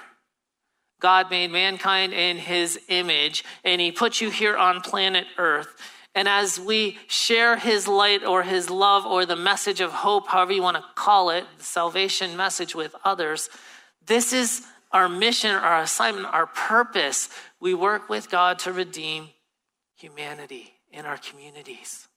God 1.00 1.30
made 1.30 1.52
mankind 1.52 2.12
in 2.12 2.36
his 2.36 2.78
image, 2.90 3.46
and 3.64 3.80
he 3.80 3.94
put 3.94 4.20
you 4.20 4.30
here 4.30 4.58
on 4.58 4.82
planet 4.82 5.26
Earth 5.38 5.74
and 6.16 6.28
as 6.28 6.60
we 6.60 6.98
share 7.08 7.56
his 7.56 7.88
light 7.88 8.26
or 8.26 8.44
his 8.44 8.70
love 8.70 9.06
or 9.06 9.26
the 9.26 9.36
message 9.36 9.80
of 9.80 9.92
hope, 9.92 10.28
however 10.28 10.54
you 10.54 10.62
want 10.62 10.78
to 10.78 10.84
call 10.96 11.30
it, 11.30 11.46
the 11.58 11.64
salvation 11.64 12.36
message 12.36 12.76
with 12.76 12.96
others, 13.06 13.50
this 14.06 14.34
is 14.34 14.66
our 14.92 15.10
mission, 15.10 15.52
our 15.52 15.82
assignment, 15.82 16.26
our 16.26 16.48
purpose. 16.48 17.30
We 17.60 17.74
work 17.74 18.10
with 18.10 18.30
God 18.30 18.60
to 18.60 18.74
redeem 18.74 19.30
humanity 19.96 20.74
in 20.92 21.06
our 21.06 21.18
communities. 21.18 22.08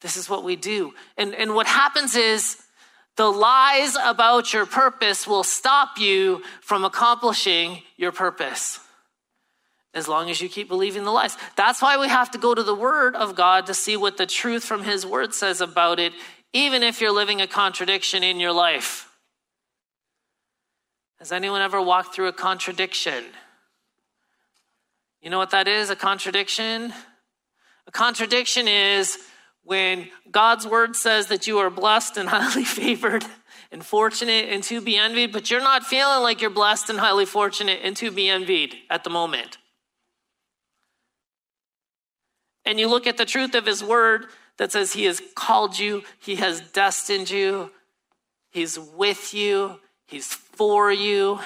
This 0.00 0.16
is 0.16 0.28
what 0.28 0.44
we 0.44 0.56
do. 0.56 0.94
And, 1.16 1.34
and 1.34 1.54
what 1.54 1.66
happens 1.66 2.16
is 2.16 2.62
The 3.16 3.30
lies 3.30 3.96
about 4.02 4.52
your 4.52 4.66
purpose 4.66 5.26
will 5.26 5.44
stop 5.44 5.98
you 5.98 6.42
from 6.60 6.84
accomplishing 6.84 7.82
your 7.96 8.10
purpose 8.10 8.80
as 9.92 10.08
long 10.08 10.28
as 10.28 10.40
you 10.40 10.48
keep 10.48 10.66
believing 10.66 11.04
the 11.04 11.12
lies. 11.12 11.36
That's 11.56 11.80
why 11.80 11.96
we 11.98 12.08
have 12.08 12.32
to 12.32 12.38
go 12.38 12.52
to 12.52 12.64
the 12.64 12.74
Word 12.74 13.14
of 13.14 13.36
God 13.36 13.66
to 13.66 13.74
see 13.74 13.96
what 13.96 14.16
the 14.16 14.26
truth 14.26 14.64
from 14.64 14.82
His 14.82 15.06
Word 15.06 15.32
says 15.32 15.60
about 15.60 16.00
it, 16.00 16.12
even 16.52 16.82
if 16.82 17.00
you're 17.00 17.12
living 17.12 17.40
a 17.40 17.46
contradiction 17.46 18.24
in 18.24 18.40
your 18.40 18.50
life. 18.52 19.08
Has 21.24 21.32
anyone 21.32 21.62
ever 21.62 21.80
walked 21.80 22.14
through 22.14 22.28
a 22.28 22.34
contradiction? 22.34 23.24
You 25.22 25.30
know 25.30 25.38
what 25.38 25.52
that 25.52 25.66
is? 25.66 25.88
A 25.88 25.96
contradiction? 25.96 26.92
A 27.86 27.90
contradiction 27.90 28.68
is 28.68 29.16
when 29.62 30.10
God's 30.30 30.66
word 30.66 30.94
says 30.94 31.28
that 31.28 31.46
you 31.46 31.56
are 31.60 31.70
blessed 31.70 32.18
and 32.18 32.28
highly 32.28 32.66
favored 32.66 33.24
and 33.72 33.82
fortunate 33.82 34.50
and 34.50 34.62
to 34.64 34.82
be 34.82 34.98
envied, 34.98 35.32
but 35.32 35.50
you're 35.50 35.62
not 35.62 35.86
feeling 35.86 36.22
like 36.22 36.42
you're 36.42 36.50
blessed 36.50 36.90
and 36.90 36.98
highly 36.98 37.24
fortunate 37.24 37.80
and 37.82 37.96
to 37.96 38.10
be 38.10 38.28
envied 38.28 38.74
at 38.90 39.02
the 39.02 39.08
moment. 39.08 39.56
And 42.66 42.78
you 42.78 42.86
look 42.86 43.06
at 43.06 43.16
the 43.16 43.24
truth 43.24 43.54
of 43.54 43.64
his 43.64 43.82
word 43.82 44.26
that 44.58 44.72
says 44.72 44.92
he 44.92 45.04
has 45.04 45.22
called 45.34 45.78
you, 45.78 46.02
he 46.20 46.34
has 46.34 46.60
destined 46.60 47.30
you, 47.30 47.70
he's 48.50 48.78
with 48.78 49.32
you, 49.32 49.80
he's 50.14 50.32
for 50.32 50.92
you, 50.92 51.40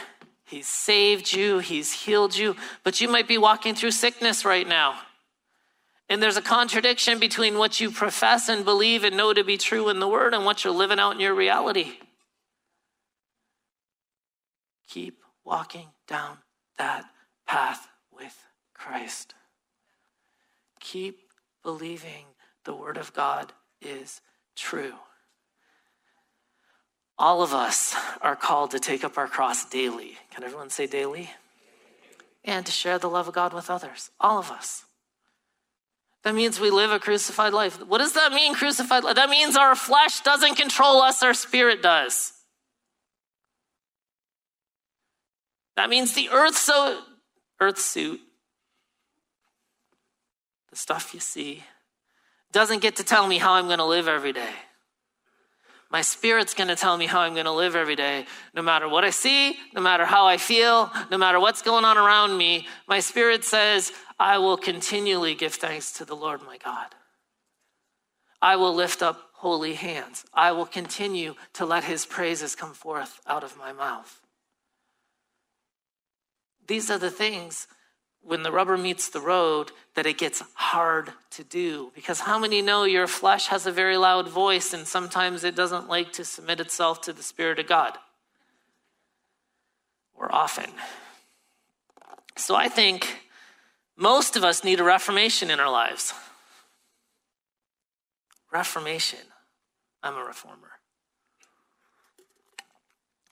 he's 0.45 0.69
saved 0.69 1.33
you, 1.33 1.59
he's 1.59 1.91
healed 1.91 2.37
you, 2.37 2.55
but 2.85 3.01
you 3.01 3.09
might 3.09 3.27
be 3.27 3.39
walking 3.39 3.75
through 3.75 3.91
sickness 3.91 4.45
right 4.45 4.69
now. 4.69 4.95
And 6.11 6.23
there's 6.23 6.37
a 6.37 6.43
contradiction 6.43 7.19
between 7.19 7.57
what 7.57 7.81
you 7.81 7.91
profess 7.91 8.47
and 8.51 8.67
believe 8.67 9.05
and 9.05 9.17
know 9.17 9.33
to 9.33 9.43
be 9.43 9.57
true 9.57 9.89
in 9.89 10.01
the 10.01 10.09
word 10.09 10.35
and 10.35 10.45
what 10.45 10.65
you're 10.65 10.75
living 10.75 10.99
out 10.99 11.13
in 11.13 11.21
your 11.21 11.35
reality. 11.35 11.95
Keep 14.87 15.23
walking 15.47 15.87
down 16.07 16.37
that 16.77 17.07
path 17.47 17.89
with 18.15 18.37
Christ. 18.75 19.35
Keep 20.79 21.21
believing 21.63 22.27
the 22.65 22.75
word 22.75 22.99
of 22.99 23.15
God 23.15 23.51
is 23.81 24.21
true. 24.55 24.93
All 27.19 27.43
of 27.43 27.53
us 27.53 27.97
are 28.21 28.37
called 28.37 28.71
to 28.71 28.79
take 28.79 29.03
up 29.03 29.19
our 29.19 29.27
cross 29.27 29.65
daily. 29.69 30.19
Can 30.31 30.45
everyone 30.45 30.71
say 30.71 30.87
daily? 30.87 31.31
And 32.45 32.65
to 32.65 32.73
share 32.73 32.99
the 32.99 33.09
love 33.09 33.27
of 33.27 33.35
God 33.35 33.53
with 33.53 33.69
others. 33.69 34.11
All 34.21 34.39
of 34.39 34.51
us. 34.51 34.85
That 36.23 36.35
means 36.35 36.61
we 36.61 36.71
live 36.71 36.91
a 36.91 36.99
crucified 36.99 37.53
life. 37.53 37.85
What 37.87 37.99
does 37.99 38.13
that 38.15 38.33
mean, 38.33 38.55
crucified 38.55 39.05
life? 39.05 39.17
That 39.17 39.31
means 39.31 39.57
our 39.57 39.75
flesh 39.75 40.21
doesn't 40.21 40.57
control 40.57 41.01
us, 41.01 41.23
our 41.23 41.35
spirit 41.35 41.83
does. 41.83 42.33
That 45.77 45.91
means 45.91 46.15
the 46.15 46.29
earth 46.31 46.57
so 46.57 47.01
earth 47.61 47.79
suit, 47.79 48.21
the 50.71 50.77
stuff 50.77 51.15
you 51.15 51.21
see, 51.21 51.65
doesn't 52.53 52.83
get 52.83 52.97
to 52.97 53.05
tell 53.05 53.27
me 53.27 53.39
how 53.39 53.55
I'm 53.55 53.67
going 53.67 53.79
to 53.79 53.85
live 53.85 54.09
every 54.09 54.33
day. 54.33 54.51
My 55.91 56.03
spirit's 56.03 56.53
going 56.53 56.69
to 56.69 56.77
tell 56.77 56.99
me 56.99 57.07
how 57.07 57.21
I'm 57.21 57.33
going 57.33 57.47
to 57.47 57.53
live 57.53 57.75
every 57.75 57.97
day. 57.97 58.27
No 58.55 58.61
matter 58.61 58.89
what 58.89 59.05
I 59.05 59.11
see, 59.11 59.57
no 59.75 59.81
matter 59.81 60.05
how 60.05 60.27
I 60.27 60.37
feel, 60.37 60.91
no 61.11 61.17
matter 61.17 61.41
what's 61.41 61.63
going 61.63 61.85
on 61.85 61.97
around 61.97 62.37
me, 62.37 62.67
my 62.87 63.01
spirit 63.01 63.43
says, 63.43 63.93
I 64.19 64.37
will 64.39 64.59
continually 64.59 65.35
give 65.35 65.55
thanks 65.55 65.93
to 65.95 66.05
the 66.05 66.17
Lord 66.17 66.43
my 66.45 66.59
God. 66.59 66.89
I 68.43 68.57
will 68.57 68.75
lift 68.75 69.03
up 69.03 69.31
holy 69.33 69.75
hands. 69.75 70.25
I 70.35 70.53
will 70.53 70.67
continue 70.67 71.35
to 71.55 71.65
let 71.65 71.85
his 71.85 72.05
praises 72.05 72.55
come 72.55 72.75
forth 72.75 73.21
out 73.27 73.43
of 73.43 73.57
my 73.57 73.73
mouth. 73.73 74.21
These 76.67 76.91
are 76.91 76.99
the 76.99 77.11
things 77.11 77.67
when 78.23 78.43
the 78.43 78.53
rubber 78.53 78.77
meets 78.77 79.09
the 79.09 79.21
road 79.21 79.73
that 79.95 80.07
it 80.07 80.19
gets 80.19 80.43
hard 80.55 81.13
to 81.31 81.45
do. 81.45 81.91
Because 81.95 82.21
how 82.21 82.39
many 82.39 82.63
know 82.63 82.85
your 82.85 83.07
flesh 83.07 83.47
has 83.49 83.67
a 83.67 83.73
very 83.73 83.97
loud 83.97 84.29
voice 84.29 84.73
and 84.75 84.87
sometimes 84.87 85.45
it 85.45 85.57
doesn't 85.57 85.89
like 85.89 86.13
to 86.13 86.25
submit 86.25 86.61
itself 86.61 87.01
to 87.03 87.13
the 87.13 87.23
Spirit 87.23 87.59
of 87.59 87.67
God? 87.67 87.97
Or 90.15 90.33
often. 90.35 90.71
So 92.37 92.55
I 92.55 92.69
think 92.69 93.23
most 93.97 94.37
of 94.37 94.45
us 94.45 94.63
need 94.63 94.81
a 94.81 94.85
reformation 94.85 95.51
in 95.51 95.59
our 95.59 95.71
lives. 95.71 96.13
Reformation. 98.53 99.21
I'm 100.03 100.15
a 100.15 100.25
reformer. 100.25 100.78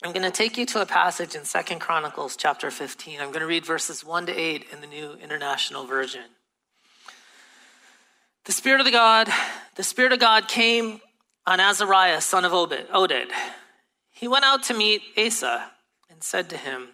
I'm 0.03 0.11
going 0.13 0.21
to 0.23 0.31
take 0.31 0.59
you 0.59 0.65
to 0.67 0.81
a 0.81 0.85
passage 0.85 1.33
in 1.33 1.43
Second 1.43 1.79
Chronicles 1.79 2.35
chapter 2.35 2.69
15. 2.69 3.19
I'm 3.19 3.29
going 3.29 3.39
to 3.39 3.47
read 3.47 3.65
verses 3.65 4.05
1 4.05 4.27
to 4.27 4.31
8 4.31 4.67
in 4.71 4.79
the 4.79 4.85
New 4.85 5.13
International 5.13 5.87
Version. 5.87 6.21
The 8.45 8.51
Spirit 8.51 8.79
of 8.79 8.85
the 8.85 8.91
God, 8.91 9.27
the 9.73 9.81
Spirit 9.81 10.13
of 10.13 10.19
God 10.19 10.47
came 10.47 11.01
on 11.47 11.59
Azariah, 11.59 12.21
son 12.21 12.45
of 12.45 12.51
Oded. 12.51 13.31
He 14.11 14.27
went 14.27 14.45
out 14.45 14.61
to 14.65 14.75
meet 14.75 15.01
Asa 15.17 15.71
and 16.11 16.21
said 16.21 16.47
to 16.51 16.57
him, 16.57 16.89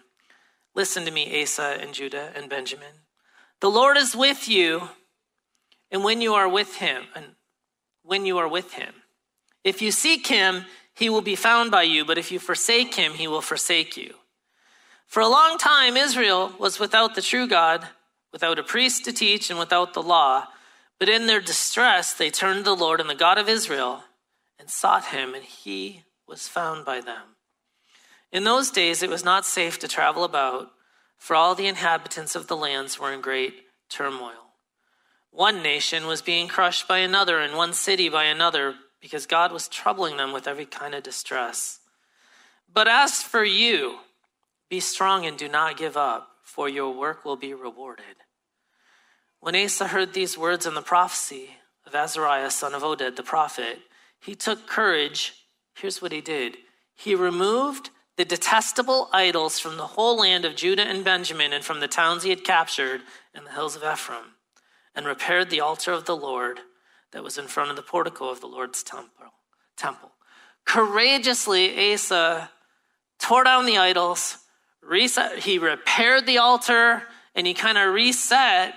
Listen 0.74 1.04
to 1.04 1.10
me, 1.10 1.42
Asa 1.42 1.76
and 1.78 1.92
Judah 1.92 2.32
and 2.34 2.48
Benjamin. 2.48 3.02
The 3.60 3.70
Lord 3.70 3.98
is 3.98 4.16
with 4.16 4.48
you, 4.48 4.88
and 5.90 6.02
when 6.02 6.22
you 6.22 6.32
are 6.32 6.48
with 6.48 6.76
him, 6.76 7.02
and 7.14 7.26
when 8.02 8.24
you 8.24 8.38
are 8.38 8.48
with 8.48 8.72
him, 8.72 8.94
if 9.62 9.82
you 9.82 9.90
seek 9.90 10.26
him, 10.26 10.64
he 10.94 11.10
will 11.10 11.22
be 11.22 11.34
found 11.34 11.70
by 11.70 11.82
you, 11.82 12.04
but 12.04 12.18
if 12.18 12.30
you 12.30 12.38
forsake 12.38 12.94
him, 12.94 13.12
he 13.14 13.26
will 13.26 13.40
forsake 13.40 13.96
you. 13.96 14.14
For 15.06 15.20
a 15.20 15.28
long 15.28 15.58
time, 15.58 15.96
Israel 15.96 16.52
was 16.58 16.78
without 16.78 17.14
the 17.14 17.22
true 17.22 17.46
God, 17.46 17.86
without 18.32 18.58
a 18.58 18.62
priest 18.62 19.04
to 19.04 19.12
teach, 19.12 19.50
and 19.50 19.58
without 19.58 19.94
the 19.94 20.02
law. 20.02 20.48
But 20.98 21.08
in 21.08 21.26
their 21.26 21.40
distress, 21.40 22.14
they 22.14 22.30
turned 22.30 22.64
to 22.64 22.70
the 22.70 22.76
Lord 22.76 23.00
and 23.00 23.10
the 23.10 23.14
God 23.14 23.38
of 23.38 23.48
Israel 23.48 24.04
and 24.58 24.70
sought 24.70 25.06
him, 25.06 25.34
and 25.34 25.44
he 25.44 26.02
was 26.26 26.48
found 26.48 26.84
by 26.84 27.00
them. 27.00 27.36
In 28.32 28.44
those 28.44 28.70
days, 28.70 29.02
it 29.02 29.10
was 29.10 29.24
not 29.24 29.44
safe 29.44 29.78
to 29.80 29.88
travel 29.88 30.24
about 30.24 30.70
for 31.24 31.36
all 31.36 31.54
the 31.54 31.66
inhabitants 31.66 32.34
of 32.34 32.48
the 32.48 32.56
lands 32.56 32.98
were 32.98 33.12
in 33.12 33.20
great 33.20 33.62
turmoil. 33.88 34.52
One 35.30 35.62
nation 35.62 36.06
was 36.06 36.20
being 36.20 36.48
crushed 36.48 36.86
by 36.86 36.98
another, 36.98 37.38
and 37.40 37.56
one 37.56 37.72
city 37.72 38.08
by 38.08 38.24
another, 38.24 38.74
because 39.04 39.26
God 39.26 39.52
was 39.52 39.68
troubling 39.68 40.16
them 40.16 40.32
with 40.32 40.48
every 40.48 40.64
kind 40.64 40.94
of 40.94 41.02
distress. 41.02 41.80
But 42.72 42.88
as 42.88 43.22
for 43.22 43.44
you, 43.44 43.98
be 44.70 44.80
strong 44.80 45.26
and 45.26 45.36
do 45.36 45.46
not 45.46 45.76
give 45.76 45.94
up, 45.94 46.30
for 46.42 46.70
your 46.70 46.90
work 46.90 47.22
will 47.22 47.36
be 47.36 47.52
rewarded. 47.52 48.16
When 49.40 49.54
Asa 49.54 49.88
heard 49.88 50.14
these 50.14 50.38
words 50.38 50.64
in 50.64 50.72
the 50.72 50.80
prophecy 50.80 51.50
of 51.84 51.94
Azariah, 51.94 52.50
son 52.50 52.72
of 52.72 52.82
Oded, 52.82 53.16
the 53.16 53.22
prophet, 53.22 53.80
he 54.22 54.34
took 54.34 54.66
courage. 54.66 55.34
Here's 55.74 56.00
what 56.00 56.10
he 56.12 56.22
did 56.22 56.56
he 56.96 57.14
removed 57.14 57.90
the 58.16 58.24
detestable 58.24 59.10
idols 59.12 59.58
from 59.58 59.76
the 59.76 59.88
whole 59.88 60.16
land 60.16 60.46
of 60.46 60.56
Judah 60.56 60.88
and 60.88 61.04
Benjamin 61.04 61.52
and 61.52 61.62
from 61.62 61.80
the 61.80 61.88
towns 61.88 62.22
he 62.22 62.30
had 62.30 62.42
captured 62.42 63.02
in 63.34 63.44
the 63.44 63.50
hills 63.50 63.76
of 63.76 63.82
Ephraim, 63.84 64.36
and 64.94 65.04
repaired 65.04 65.50
the 65.50 65.60
altar 65.60 65.92
of 65.92 66.06
the 66.06 66.16
Lord 66.16 66.60
that 67.14 67.22
was 67.22 67.38
in 67.38 67.46
front 67.46 67.70
of 67.70 67.76
the 67.76 67.82
portico 67.82 68.28
of 68.28 68.40
the 68.40 68.48
Lord's 68.48 68.82
temple. 68.82 69.32
temple. 69.76 70.10
Courageously, 70.64 71.92
Asa 71.92 72.50
tore 73.20 73.44
down 73.44 73.66
the 73.66 73.78
idols, 73.78 74.38
reset, 74.82 75.38
he 75.38 75.58
repaired 75.58 76.26
the 76.26 76.38
altar, 76.38 77.04
and 77.34 77.46
he 77.46 77.54
kind 77.54 77.78
of 77.78 77.94
reset 77.94 78.74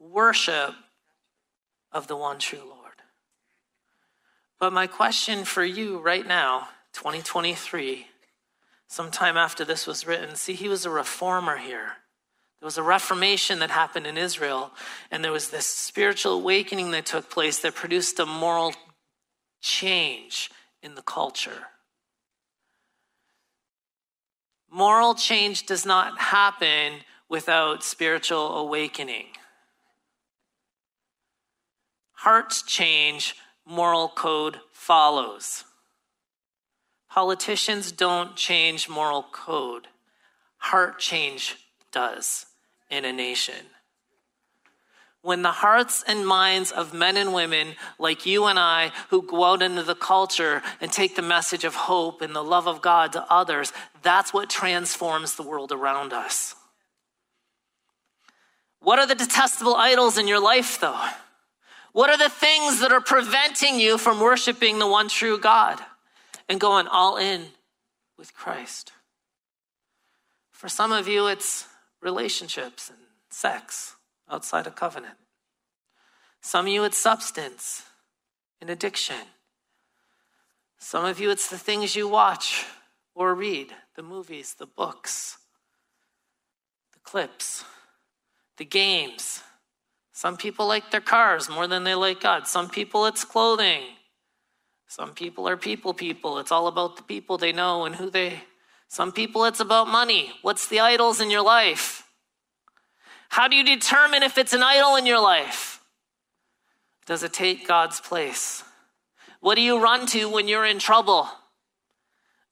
worship 0.00 0.74
of 1.92 2.08
the 2.08 2.16
one 2.16 2.38
true 2.38 2.58
Lord. 2.58 2.76
But 4.58 4.72
my 4.72 4.88
question 4.88 5.44
for 5.44 5.64
you 5.64 5.98
right 5.98 6.26
now, 6.26 6.68
2023, 6.94 8.08
sometime 8.88 9.36
after 9.36 9.64
this 9.64 9.86
was 9.86 10.04
written. 10.04 10.34
See, 10.34 10.54
he 10.54 10.68
was 10.68 10.84
a 10.84 10.90
reformer 10.90 11.58
here. 11.58 11.92
There 12.60 12.66
was 12.66 12.78
a 12.78 12.82
reformation 12.82 13.58
that 13.58 13.70
happened 13.70 14.06
in 14.06 14.16
Israel, 14.16 14.72
and 15.10 15.22
there 15.22 15.32
was 15.32 15.50
this 15.50 15.66
spiritual 15.66 16.32
awakening 16.32 16.90
that 16.92 17.06
took 17.06 17.30
place 17.30 17.58
that 17.60 17.74
produced 17.74 18.18
a 18.18 18.26
moral 18.26 18.74
change 19.60 20.50
in 20.82 20.94
the 20.94 21.02
culture. 21.02 21.68
Moral 24.70 25.14
change 25.14 25.66
does 25.66 25.84
not 25.84 26.18
happen 26.18 27.00
without 27.28 27.82
spiritual 27.82 28.56
awakening. 28.56 29.26
Hearts 32.12 32.62
change, 32.62 33.36
moral 33.66 34.08
code 34.08 34.60
follows. 34.72 35.64
Politicians 37.10 37.92
don't 37.92 38.36
change 38.36 38.88
moral 38.88 39.26
code, 39.30 39.88
heart 40.58 40.98
change 40.98 41.56
does 41.96 42.46
in 42.90 43.04
a 43.04 43.12
nation. 43.12 43.62
when 45.26 45.42
the 45.42 45.50
hearts 45.50 46.04
and 46.06 46.24
minds 46.24 46.70
of 46.70 46.94
men 46.94 47.16
and 47.16 47.34
women 47.34 47.74
like 47.98 48.24
you 48.26 48.44
and 48.44 48.60
I, 48.60 48.92
who 49.10 49.22
go 49.22 49.42
out 49.42 49.60
into 49.60 49.82
the 49.82 49.96
culture 49.96 50.62
and 50.80 50.92
take 50.92 51.16
the 51.16 51.22
message 51.36 51.64
of 51.64 51.74
hope 51.74 52.22
and 52.22 52.32
the 52.32 52.44
love 52.44 52.68
of 52.68 52.80
God 52.80 53.10
to 53.12 53.26
others, 53.28 53.72
that's 54.02 54.32
what 54.32 54.48
transforms 54.48 55.34
the 55.34 55.42
world 55.42 55.72
around 55.72 56.12
us. 56.12 56.54
What 58.78 59.00
are 59.00 59.06
the 59.06 59.16
detestable 59.16 59.74
idols 59.74 60.16
in 60.16 60.28
your 60.28 60.38
life, 60.38 60.78
though? 60.78 61.08
What 61.90 62.08
are 62.08 62.18
the 62.18 62.28
things 62.28 62.78
that 62.80 62.92
are 62.92 63.00
preventing 63.00 63.80
you 63.80 63.98
from 63.98 64.20
worshiping 64.20 64.78
the 64.78 64.86
one 64.86 65.08
true 65.08 65.40
God 65.40 65.80
and 66.48 66.60
going 66.60 66.86
all 66.86 67.16
in 67.16 67.46
with 68.16 68.32
Christ? 68.32 68.92
For 70.52 70.68
some 70.68 70.92
of 70.92 71.08
you, 71.08 71.26
it's 71.26 71.66
relationships 72.06 72.88
and 72.88 72.98
sex 73.28 73.96
outside 74.30 74.66
of 74.66 74.76
covenant. 74.76 75.18
Some 76.40 76.66
of 76.66 76.72
you, 76.72 76.84
it's 76.84 76.96
substance 76.96 77.82
and 78.60 78.70
addiction. 78.70 79.26
Some 80.78 81.04
of 81.04 81.18
you, 81.20 81.30
it's 81.30 81.50
the 81.50 81.58
things 81.58 81.96
you 81.96 82.06
watch 82.08 82.64
or 83.14 83.34
read 83.34 83.72
the 83.96 84.02
movies, 84.02 84.54
the 84.54 84.66
books, 84.66 85.38
the 86.92 87.00
clips, 87.00 87.64
the 88.56 88.64
games. 88.64 89.42
Some 90.12 90.36
people 90.36 90.66
like 90.66 90.90
their 90.90 91.00
cars 91.00 91.48
more 91.48 91.66
than 91.66 91.82
they 91.82 91.96
like 91.96 92.20
God. 92.20 92.46
Some 92.46 92.70
people, 92.70 93.06
it's 93.06 93.24
clothing. 93.24 93.82
Some 94.86 95.12
people 95.12 95.48
are 95.48 95.56
people 95.56 95.92
people. 95.92 96.38
It's 96.38 96.52
all 96.52 96.68
about 96.68 96.96
the 96.96 97.02
people 97.02 97.36
they 97.36 97.52
know 97.52 97.84
and 97.84 97.96
who 97.96 98.10
they. 98.10 98.40
Some 98.88 99.12
people, 99.12 99.44
it's 99.44 99.60
about 99.60 99.88
money. 99.88 100.32
What's 100.42 100.68
the 100.68 100.80
idols 100.80 101.20
in 101.20 101.30
your 101.30 101.42
life? 101.42 102.04
How 103.28 103.48
do 103.48 103.56
you 103.56 103.64
determine 103.64 104.22
if 104.22 104.38
it's 104.38 104.52
an 104.52 104.62
idol 104.62 104.96
in 104.96 105.06
your 105.06 105.20
life? 105.20 105.80
Does 107.06 107.22
it 107.22 107.32
take 107.32 107.66
God's 107.66 108.00
place? 108.00 108.64
What 109.40 109.56
do 109.56 109.60
you 109.60 109.78
run 109.78 110.06
to 110.08 110.28
when 110.28 110.48
you're 110.48 110.64
in 110.64 110.78
trouble? 110.78 111.28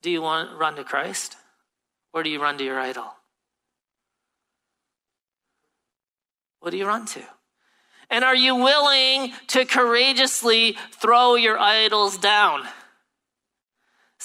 Do 0.03 0.11
you 0.11 0.23
want 0.23 0.59
run 0.59 0.77
to 0.77 0.85
Christ 0.85 1.37
or 2.13 2.23
do 2.23 2.31
you 2.31 2.41
run 2.41 2.59
to 2.59 2.65
your 2.65 2.79
idol? 2.79 3.15
What 6.61 6.71
do 6.71 6.77
you 6.77 6.87
run 6.87 7.07
to? 7.07 7.23
And 8.11 8.25
are 8.25 8.37
you 8.37 8.55
willing 8.55 9.33
to 9.49 9.65
courageously 9.65 10.77
throw 10.93 11.35
your 11.35 11.59
idols 11.59 12.17
down? 12.19 12.67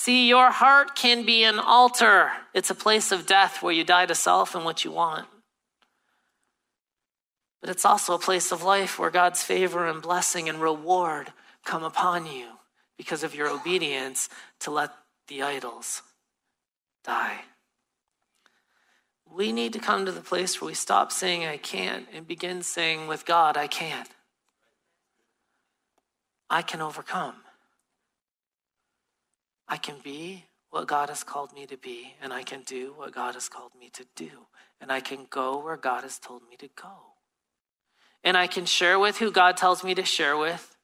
See, 0.02 0.30
your 0.30 0.50
heart 0.50 0.96
can 0.96 1.26
be 1.26 1.44
an 1.44 1.60
altar. 1.60 2.32
It's 2.54 2.70
a 2.70 2.74
place 2.74 3.12
of 3.12 3.26
death 3.26 3.62
where 3.62 3.74
you 3.74 3.84
die 3.84 4.06
to 4.06 4.16
self 4.16 4.56
and 4.56 4.64
what 4.64 4.86
you 4.86 4.94
want. 4.94 5.28
But 7.60 7.70
it's 7.70 7.84
also 7.84 8.14
a 8.14 8.18
place 8.18 8.54
of 8.54 8.64
life 8.64 8.98
where 8.98 9.10
God's 9.10 9.44
favor 9.44 9.86
and 9.88 10.02
blessing 10.02 10.48
and 10.48 10.62
reward 10.62 11.34
come 11.66 11.84
upon 11.84 12.28
you 12.28 12.46
because 12.98 13.24
of 13.26 13.36
your 13.36 13.50
obedience 13.50 14.30
to 14.62 14.72
let 14.72 14.92
the 15.28 15.44
idols 15.44 16.02
die. 17.04 17.42
We 19.30 19.52
need 19.52 19.74
to 19.74 19.80
come 19.80 20.06
to 20.06 20.14
the 20.14 20.22
place 20.22 20.62
where 20.62 20.68
we 20.68 20.76
stop 20.76 21.12
saying, 21.12 21.44
I 21.44 21.58
can't, 21.58 22.08
and 22.14 22.26
begin 22.26 22.62
saying, 22.62 23.08
with 23.08 23.26
God, 23.26 23.58
I 23.58 23.68
can. 23.68 24.06
I 26.50 26.62
can 26.62 26.80
overcome. 26.80 27.36
I 29.70 29.78
can 29.78 29.96
be 30.04 30.46
what 30.70 30.88
God 30.88 31.10
has 31.10 31.24
called 31.24 31.54
me 31.54 31.66
to 31.68 31.78
be, 31.78 32.16
and 32.22 32.34
I 32.34 32.44
can 32.44 32.62
do 32.64 32.94
what 32.98 33.14
God 33.14 33.36
has 33.36 33.48
called 33.48 33.72
me 33.80 33.90
to 33.94 34.06
do, 34.16 34.30
and 34.82 34.92
I 34.92 35.00
can 35.00 35.28
go 35.30 35.64
where 35.64 35.78
God 35.78 36.04
has 36.04 36.20
told 36.20 36.42
me 36.50 36.58
to 36.58 36.68
go 36.76 37.10
and 38.24 38.36
I 38.36 38.48
can 38.48 38.66
share 38.66 39.00
with 39.00 39.18
who 39.18 39.32
God 39.32 39.58
tells 39.58 39.84
me 39.84 39.96
to 39.96 40.04
share 40.04 40.38
with, 40.38 40.76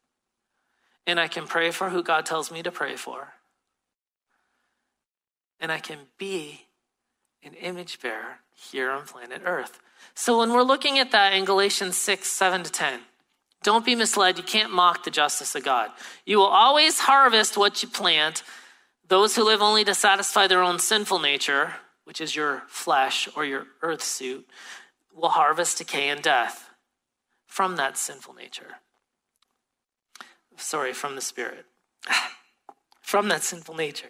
and 1.06 1.20
I 1.20 1.28
can 1.28 1.48
pray 1.48 1.72
for 1.72 1.90
who 1.90 2.04
God 2.04 2.26
tells 2.26 2.52
me 2.52 2.64
to 2.64 2.72
pray 2.72 2.96
for, 2.96 3.34
and 5.60 5.72
I 5.72 5.80
can 5.80 6.00
be 6.18 6.62
an 7.44 7.54
image 7.54 8.02
bearer 8.02 8.40
here 8.54 8.90
on 8.90 9.06
planet 9.06 9.42
Earth. 9.46 9.80
So 10.14 10.40
when 10.40 10.52
we're 10.52 10.64
looking 10.64 10.98
at 10.98 11.12
that 11.12 11.34
in 11.34 11.46
Galatians 11.46 11.98
6 11.98 12.28
7 12.28 12.64
to 12.64 12.72
10, 12.72 13.00
don't 13.64 13.86
be 13.86 13.96
misled. 13.96 14.38
You 14.38 14.44
can't 14.44 14.72
mock 14.72 15.04
the 15.04 15.12
justice 15.12 15.56
of 15.56 15.64
God. 15.64 15.92
You 16.26 16.38
will 16.38 16.46
always 16.46 17.00
harvest 17.00 17.58
what 17.58 17.82
you 17.84 17.90
plant. 17.90 18.44
Those 19.08 19.36
who 19.36 19.44
live 19.44 19.62
only 19.62 19.84
to 19.86 19.94
satisfy 19.94 20.48
their 20.48 20.64
own 20.64 20.80
sinful 20.80 21.20
nature, 21.20 21.76
which 22.06 22.20
is 22.20 22.36
your 22.36 22.64
flesh 22.68 23.30
or 23.36 23.46
your 23.46 23.68
earth 23.82 24.02
suit, 24.02 24.48
will 25.14 25.30
harvest 25.30 25.78
decay 25.78 26.10
and 26.10 26.22
death 26.22 26.70
from 27.46 27.76
that 27.76 27.98
sinful 27.98 28.34
nature. 28.34 28.80
Sorry, 30.58 30.94
from 30.94 31.16
the 31.16 31.22
Spirit. 31.22 31.66
from 33.02 33.28
that 33.28 33.44
sinful 33.44 33.76
nature. 33.76 34.10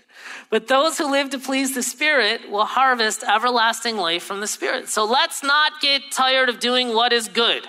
But 0.49 0.67
those 0.67 0.97
who 0.97 1.11
live 1.11 1.29
to 1.31 1.39
please 1.39 1.75
the 1.75 1.83
Spirit 1.83 2.49
will 2.49 2.65
harvest 2.65 3.23
everlasting 3.23 3.97
life 3.97 4.23
from 4.23 4.39
the 4.39 4.47
Spirit. 4.47 4.87
So 4.87 5.03
let's 5.03 5.43
not 5.43 5.81
get 5.81 6.11
tired 6.11 6.49
of 6.49 6.59
doing 6.59 6.93
what 6.93 7.11
is 7.11 7.27
good. 7.27 7.67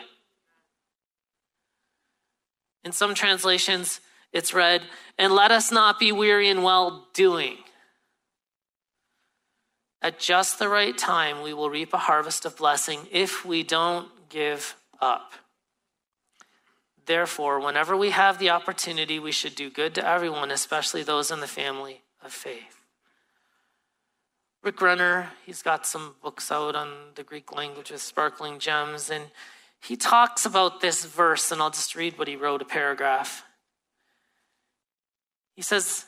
In 2.84 2.92
some 2.92 3.14
translations, 3.14 4.00
it's 4.36 4.52
read, 4.52 4.82
and 5.18 5.32
let 5.32 5.50
us 5.50 5.72
not 5.72 5.98
be 5.98 6.12
weary 6.12 6.48
in 6.50 6.62
well 6.62 7.08
doing. 7.14 7.56
At 10.02 10.20
just 10.20 10.58
the 10.58 10.68
right 10.68 10.96
time, 10.96 11.42
we 11.42 11.54
will 11.54 11.70
reap 11.70 11.94
a 11.94 11.98
harvest 11.98 12.44
of 12.44 12.56
blessing 12.56 13.00
if 13.10 13.46
we 13.46 13.62
don't 13.62 14.08
give 14.28 14.76
up. 15.00 15.32
Therefore, 17.06 17.60
whenever 17.60 17.96
we 17.96 18.10
have 18.10 18.38
the 18.38 18.50
opportunity, 18.50 19.18
we 19.18 19.32
should 19.32 19.54
do 19.54 19.70
good 19.70 19.94
to 19.94 20.06
everyone, 20.06 20.50
especially 20.50 21.02
those 21.02 21.30
in 21.30 21.40
the 21.40 21.46
family 21.46 22.02
of 22.22 22.30
faith. 22.30 22.80
Rick 24.62 24.82
Renner, 24.82 25.30
he's 25.46 25.62
got 25.62 25.86
some 25.86 26.16
books 26.22 26.52
out 26.52 26.76
on 26.76 26.90
the 27.14 27.22
Greek 27.22 27.54
languages, 27.54 28.02
Sparkling 28.02 28.58
Gems, 28.58 29.08
and 29.08 29.26
he 29.80 29.96
talks 29.96 30.44
about 30.44 30.80
this 30.80 31.06
verse, 31.06 31.50
and 31.50 31.62
I'll 31.62 31.70
just 31.70 31.94
read 31.96 32.18
what 32.18 32.28
he 32.28 32.36
wrote 32.36 32.60
a 32.60 32.66
paragraph. 32.66 33.45
He 35.56 35.62
says, 35.62 36.04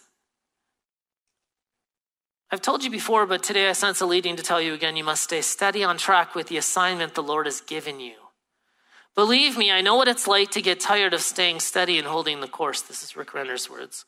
I've 2.50 2.62
told 2.62 2.84
you 2.84 2.90
before, 2.90 3.26
but 3.26 3.42
today 3.42 3.68
I 3.68 3.72
sense 3.72 4.00
a 4.00 4.06
leading 4.06 4.36
to 4.36 4.42
tell 4.42 4.60
you 4.60 4.74
again 4.74 4.96
you 4.96 5.04
must 5.04 5.24
stay 5.24 5.40
steady 5.40 5.82
on 5.82 5.98
track 5.98 6.34
with 6.34 6.48
the 6.48 6.58
assignment 6.58 7.14
the 7.14 7.22
Lord 7.22 7.46
has 7.46 7.60
given 7.60 7.98
you. 7.98 8.14
Believe 9.14 9.58
me, 9.58 9.72
I 9.72 9.80
know 9.80 9.96
what 9.96 10.06
it's 10.06 10.28
like 10.28 10.50
to 10.52 10.62
get 10.62 10.78
tired 10.78 11.12
of 11.12 11.20
staying 11.20 11.60
steady 11.60 11.98
and 11.98 12.06
holding 12.06 12.40
the 12.40 12.46
course. 12.46 12.82
This 12.82 13.02
is 13.02 13.16
Rick 13.16 13.34
Renner's 13.34 13.68
words. 13.68 14.04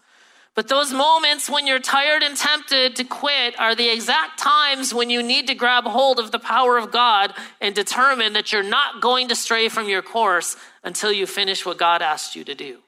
But 0.54 0.68
those 0.68 0.92
moments 0.92 1.48
when 1.48 1.66
you're 1.66 1.80
tired 1.80 2.22
and 2.22 2.36
tempted 2.36 2.96
to 2.96 3.04
quit 3.04 3.58
are 3.58 3.74
the 3.74 3.92
exact 3.92 4.38
times 4.38 4.92
when 4.92 5.08
you 5.08 5.22
need 5.22 5.46
to 5.46 5.54
grab 5.54 5.84
hold 5.84 6.18
of 6.18 6.32
the 6.32 6.38
power 6.38 6.76
of 6.76 6.92
God 6.92 7.34
and 7.60 7.74
determine 7.74 8.34
that 8.34 8.52
you're 8.52 8.62
not 8.62 9.00
going 9.00 9.28
to 9.28 9.36
stray 9.36 9.68
from 9.68 9.88
your 9.88 10.02
course 10.02 10.56
until 10.84 11.12
you 11.12 11.26
finish 11.26 11.64
what 11.64 11.78
God 11.78 12.02
asked 12.02 12.36
you 12.36 12.44
to 12.44 12.54
do. 12.54 12.78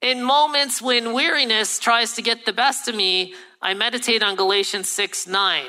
In 0.00 0.22
moments 0.22 0.80
when 0.80 1.12
weariness 1.12 1.78
tries 1.78 2.14
to 2.14 2.22
get 2.22 2.46
the 2.46 2.52
best 2.52 2.88
of 2.88 2.94
me, 2.94 3.34
I 3.60 3.74
meditate 3.74 4.22
on 4.22 4.36
Galatians 4.36 4.88
6 4.88 5.26
9 5.26 5.64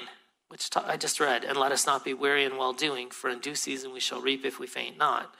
which 0.52 0.68
I 0.76 0.98
just 0.98 1.22
read, 1.22 1.46
and 1.46 1.58
let 1.58 1.72
us 1.72 1.86
not 1.86 2.04
be 2.04 2.14
weary 2.14 2.44
in 2.44 2.58
well 2.58 2.74
doing, 2.74 3.10
for 3.10 3.30
in 3.30 3.40
due 3.40 3.56
season 3.56 3.94
we 3.94 4.02
shall 4.02 4.20
reap 4.20 4.44
if 4.44 4.60
we 4.60 4.68
faint 4.68 4.98
not. 4.98 5.34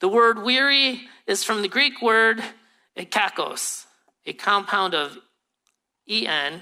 The 0.00 0.08
word 0.08 0.42
weary 0.42 1.08
is 1.26 1.42
from 1.42 1.62
the 1.62 1.68
Greek 1.68 2.02
word 2.02 2.44
ekakos, 2.94 3.86
a 4.26 4.34
compound 4.34 4.94
of 4.94 5.16
en, 6.06 6.60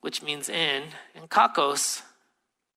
which 0.00 0.24
means 0.24 0.48
in, 0.48 0.82
and 1.14 1.30
kakos, 1.30 2.02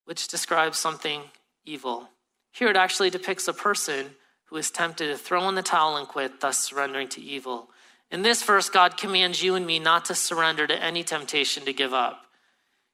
which 0.06 0.28
describes 0.28 0.78
something 0.78 1.24
evil. 1.65 2.10
Here 2.52 2.68
it 2.68 2.78
actually 2.78 3.10
depicts 3.10 3.48
a 3.48 3.54
person 3.54 4.12
who 4.45 4.58
is 4.58 4.71
tempted 4.71 5.08
to 5.08 5.17
throw 5.17 5.47
in 5.49 5.55
the 5.55 5.63
towel 5.63 5.97
and 5.97 6.08
quit, 6.08 6.39
thus 6.39 6.60
surrendering 6.60 7.08
to 7.10 7.21
evil. 7.21 7.69
In 8.12 8.21
this 8.21 8.43
verse, 8.43 8.69
God 8.69 8.97
commands 8.97 9.41
you 9.41 9.55
and 9.55 9.65
me 9.65 9.79
not 9.79 10.05
to 10.05 10.15
surrender 10.15 10.67
to 10.67 10.84
any 10.84 11.03
temptation 11.03 11.65
to 11.65 11.73
give 11.73 11.93
up. 11.93 12.25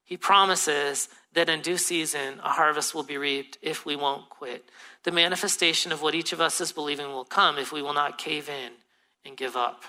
He 0.04 0.18
promises 0.18 1.10
that 1.34 1.50
in 1.50 1.62
due 1.62 1.78
season, 1.78 2.40
a 2.44 2.50
harvest 2.50 2.94
will 2.94 3.04
be 3.04 3.18
reaped 3.18 3.58
if 3.62 3.86
we 3.86 3.96
won't 3.96 4.30
quit. 4.30 4.70
The 5.04 5.12
manifestation 5.12 5.92
of 5.92 6.02
what 6.02 6.16
each 6.16 6.34
of 6.34 6.42
us 6.42 6.60
is 6.60 6.72
believing 6.72 7.08
will 7.08 7.26
come 7.26 7.58
if 7.58 7.72
we 7.72 7.82
will 7.82 7.94
not 7.94 8.18
cave 8.18 8.50
in 8.50 8.72
and 9.26 9.38
give 9.38 9.56
up. 9.56 9.84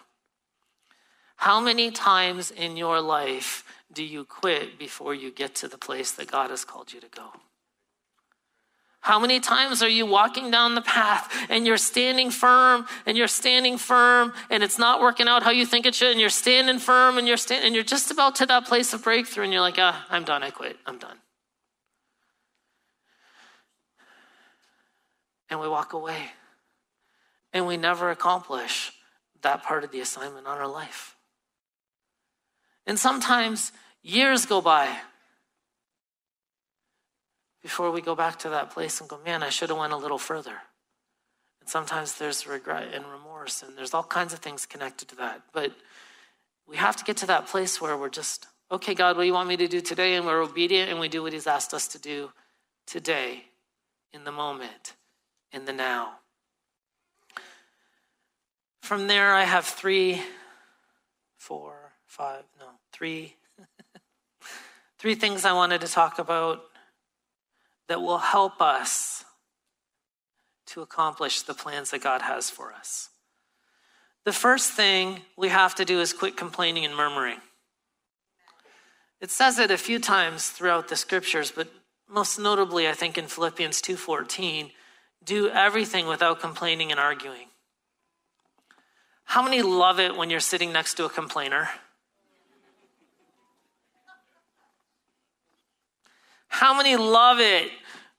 How 1.36 1.60
many 1.60 1.90
times 1.90 2.52
in 2.52 2.76
your 2.76 3.00
life 3.00 3.64
do 3.92 4.04
you 4.04 4.24
quit 4.24 4.78
before 4.78 5.14
you 5.14 5.32
get 5.32 5.56
to 5.56 5.68
the 5.68 5.78
place 5.78 6.12
that 6.12 6.30
God 6.30 6.50
has 6.50 6.64
called 6.64 6.92
you 6.92 7.00
to 7.00 7.08
go? 7.08 7.32
How 9.02 9.18
many 9.18 9.40
times 9.40 9.82
are 9.82 9.88
you 9.88 10.06
walking 10.06 10.50
down 10.50 10.74
the 10.74 10.80
path 10.80 11.30
and 11.50 11.66
you're 11.66 11.76
standing 11.76 12.30
firm 12.30 12.86
and 13.04 13.16
you're 13.16 13.28
standing 13.28 13.76
firm 13.76 14.32
and 14.48 14.62
it's 14.62 14.78
not 14.78 15.00
working 15.00 15.28
out 15.28 15.42
how 15.42 15.50
you 15.50 15.66
think 15.66 15.86
it 15.86 15.94
should 15.94 16.12
and 16.12 16.20
you're 16.20 16.30
standing 16.30 16.78
firm 16.78 17.18
and 17.18 17.28
you're 17.28 17.36
stand- 17.36 17.64
and 17.64 17.74
you're 17.74 17.84
just 17.84 18.10
about 18.10 18.36
to 18.36 18.46
that 18.46 18.64
place 18.64 18.94
of 18.94 19.02
breakthrough 19.04 19.44
and 19.44 19.52
you're 19.52 19.62
like, 19.62 19.78
ah, 19.78 20.06
I'm 20.08 20.24
done, 20.24 20.42
I 20.42 20.50
quit, 20.50 20.76
I'm 20.86 20.98
done. 20.98 21.18
and 25.52 25.60
we 25.60 25.68
walk 25.68 25.92
away. 25.92 26.30
And 27.52 27.66
we 27.66 27.76
never 27.76 28.10
accomplish 28.10 28.90
that 29.42 29.62
part 29.62 29.84
of 29.84 29.92
the 29.92 30.00
assignment 30.00 30.46
on 30.46 30.56
our 30.56 30.66
life. 30.66 31.14
And 32.86 32.98
sometimes 32.98 33.70
years 34.02 34.46
go 34.46 34.62
by 34.62 34.96
before 37.62 37.90
we 37.92 38.00
go 38.00 38.14
back 38.14 38.40
to 38.40 38.50
that 38.50 38.70
place 38.70 39.00
and 39.00 39.08
go, 39.08 39.18
man, 39.24 39.42
I 39.42 39.48
should 39.48 39.68
have 39.68 39.78
went 39.78 39.92
a 39.92 39.96
little 39.96 40.18
further. 40.18 40.56
And 41.60 41.68
sometimes 41.68 42.16
there's 42.16 42.46
regret 42.46 42.92
and 42.92 43.06
remorse, 43.06 43.62
and 43.62 43.78
there's 43.78 43.94
all 43.94 44.02
kinds 44.02 44.32
of 44.32 44.40
things 44.40 44.66
connected 44.66 45.08
to 45.08 45.16
that. 45.16 45.42
But 45.52 45.72
we 46.68 46.76
have 46.76 46.96
to 46.96 47.04
get 47.04 47.18
to 47.18 47.26
that 47.26 47.46
place 47.46 47.80
where 47.80 47.96
we're 47.96 48.08
just, 48.08 48.46
okay, 48.70 48.94
God, 48.94 49.16
what 49.16 49.22
do 49.22 49.26
you 49.28 49.32
want 49.32 49.48
me 49.48 49.56
to 49.58 49.68
do 49.68 49.80
today? 49.80 50.16
And 50.16 50.26
we're 50.26 50.42
obedient 50.42 50.90
and 50.90 50.98
we 50.98 51.08
do 51.08 51.22
what 51.22 51.32
He's 51.32 51.46
asked 51.46 51.72
us 51.72 51.86
to 51.88 52.00
do 52.00 52.32
today, 52.86 53.44
in 54.12 54.24
the 54.24 54.32
moment, 54.32 54.94
in 55.52 55.64
the 55.64 55.72
now. 55.72 56.14
From 58.82 59.06
there, 59.06 59.32
I 59.32 59.44
have 59.44 59.64
three, 59.64 60.20
four, 61.38 61.92
five, 62.06 62.42
no, 62.58 62.66
three, 62.92 63.36
three 64.98 65.14
things 65.14 65.44
I 65.44 65.52
wanted 65.52 65.82
to 65.82 65.86
talk 65.86 66.18
about 66.18 66.64
that 67.88 68.00
will 68.00 68.18
help 68.18 68.60
us 68.60 69.24
to 70.66 70.82
accomplish 70.82 71.42
the 71.42 71.54
plans 71.54 71.90
that 71.90 72.02
God 72.02 72.22
has 72.22 72.48
for 72.48 72.72
us. 72.72 73.10
The 74.24 74.32
first 74.32 74.72
thing 74.72 75.22
we 75.36 75.48
have 75.48 75.74
to 75.74 75.84
do 75.84 76.00
is 76.00 76.12
quit 76.12 76.36
complaining 76.36 76.84
and 76.84 76.96
murmuring. 76.96 77.40
It 79.20 79.30
says 79.30 79.58
it 79.58 79.70
a 79.70 79.78
few 79.78 79.98
times 79.98 80.50
throughout 80.50 80.88
the 80.88 80.96
scriptures, 80.96 81.52
but 81.54 81.68
most 82.08 82.38
notably 82.38 82.88
I 82.88 82.92
think 82.92 83.18
in 83.18 83.26
Philippians 83.26 83.80
2:14, 83.80 84.72
do 85.24 85.48
everything 85.48 86.06
without 86.06 86.40
complaining 86.40 86.90
and 86.90 87.00
arguing. 87.00 87.48
How 89.24 89.42
many 89.42 89.62
love 89.62 90.00
it 90.00 90.16
when 90.16 90.30
you're 90.30 90.40
sitting 90.40 90.72
next 90.72 90.94
to 90.94 91.04
a 91.04 91.10
complainer? 91.10 91.70
How 96.52 96.76
many 96.76 96.96
love 96.96 97.40
it 97.40 97.70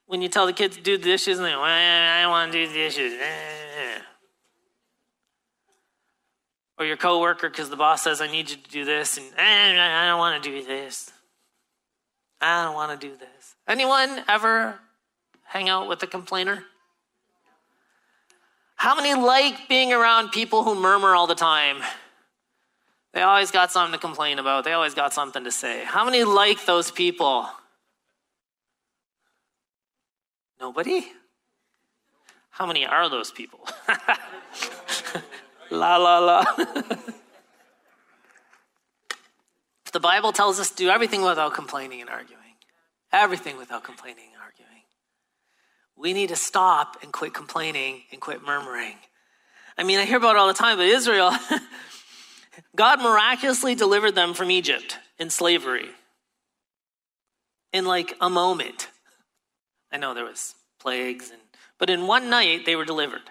when 0.07 0.23
you 0.23 0.27
tell 0.27 0.47
the 0.47 0.53
kids 0.53 0.75
to 0.75 0.81
do 0.81 0.97
the 0.97 1.03
dishes 1.03 1.37
and 1.37 1.45
they, 1.45 1.51
well, 1.51 1.61
I 1.61 2.23
don't 2.23 2.31
want 2.31 2.51
to 2.51 2.65
do 2.65 2.67
the 2.67 2.73
dishes. 2.73 3.13
Or 6.79 6.85
your 6.85 6.97
coworker 6.97 7.47
because 7.47 7.69
the 7.69 7.75
boss 7.75 8.01
says, 8.03 8.21
I 8.21 8.27
need 8.27 8.49
you 8.49 8.57
to 8.57 8.69
do 8.71 8.85
this, 8.85 9.17
and 9.17 9.27
eh, 9.37 9.79
I 9.79 10.07
don't 10.07 10.17
want 10.17 10.43
to 10.43 10.49
do 10.49 10.65
this. 10.65 11.11
I 12.41 12.65
don't 12.65 12.73
want 12.73 12.99
to 12.99 13.07
do 13.07 13.15
this. 13.15 13.55
Anyone 13.67 14.23
ever 14.27 14.79
hang 15.45 15.69
out 15.69 15.87
with 15.87 16.01
a 16.01 16.07
complainer? 16.07 16.63
How 18.75 18.95
many 18.95 19.13
like 19.13 19.69
being 19.69 19.93
around 19.93 20.31
people 20.31 20.63
who 20.63 20.73
murmur 20.73 21.13
all 21.13 21.27
the 21.27 21.35
time? 21.35 21.77
They 23.13 23.21
always 23.21 23.51
got 23.51 23.71
something 23.71 23.93
to 23.93 23.99
complain 23.99 24.39
about. 24.39 24.63
They 24.63 24.73
always 24.73 24.95
got 24.95 25.13
something 25.13 25.43
to 25.43 25.51
say. 25.51 25.83
How 25.85 26.03
many 26.03 26.23
like 26.23 26.65
those 26.65 26.89
people? 26.89 27.47
Nobody? 30.63 31.05
How 32.51 32.65
many 32.65 32.85
are 32.85 33.09
those 33.09 33.31
people? 33.31 33.67
la 35.69 35.97
la 35.97 36.19
la. 36.19 36.45
the 39.91 39.99
Bible 39.99 40.31
tells 40.31 40.61
us 40.61 40.69
to 40.69 40.75
do 40.77 40.87
everything 40.89 41.21
without 41.21 41.53
complaining 41.53 41.99
and 41.99 42.09
arguing. 42.09 42.55
Everything 43.11 43.57
without 43.57 43.83
complaining 43.83 44.29
and 44.33 44.41
arguing. 44.41 44.83
We 45.97 46.13
need 46.13 46.29
to 46.29 46.37
stop 46.37 46.95
and 47.03 47.11
quit 47.11 47.33
complaining 47.33 48.03
and 48.13 48.21
quit 48.21 48.41
murmuring. 48.41 48.95
I 49.77 49.83
mean, 49.83 49.99
I 49.99 50.05
hear 50.05 50.15
about 50.15 50.37
it 50.37 50.39
all 50.39 50.47
the 50.47 50.53
time, 50.53 50.77
but 50.77 50.87
Israel, 50.87 51.33
God 52.73 53.01
miraculously 53.01 53.75
delivered 53.75 54.15
them 54.15 54.33
from 54.33 54.49
Egypt 54.49 54.97
in 55.19 55.29
slavery 55.29 55.89
in 57.73 57.83
like 57.83 58.15
a 58.21 58.29
moment. 58.29 58.87
I 59.93 59.97
know 59.97 60.13
there 60.13 60.25
was 60.25 60.55
plagues 60.79 61.29
and 61.29 61.39
but 61.77 61.89
in 61.89 62.07
one 62.07 62.29
night 62.29 62.65
they 62.65 62.77
were 62.77 62.85
delivered. 62.85 63.29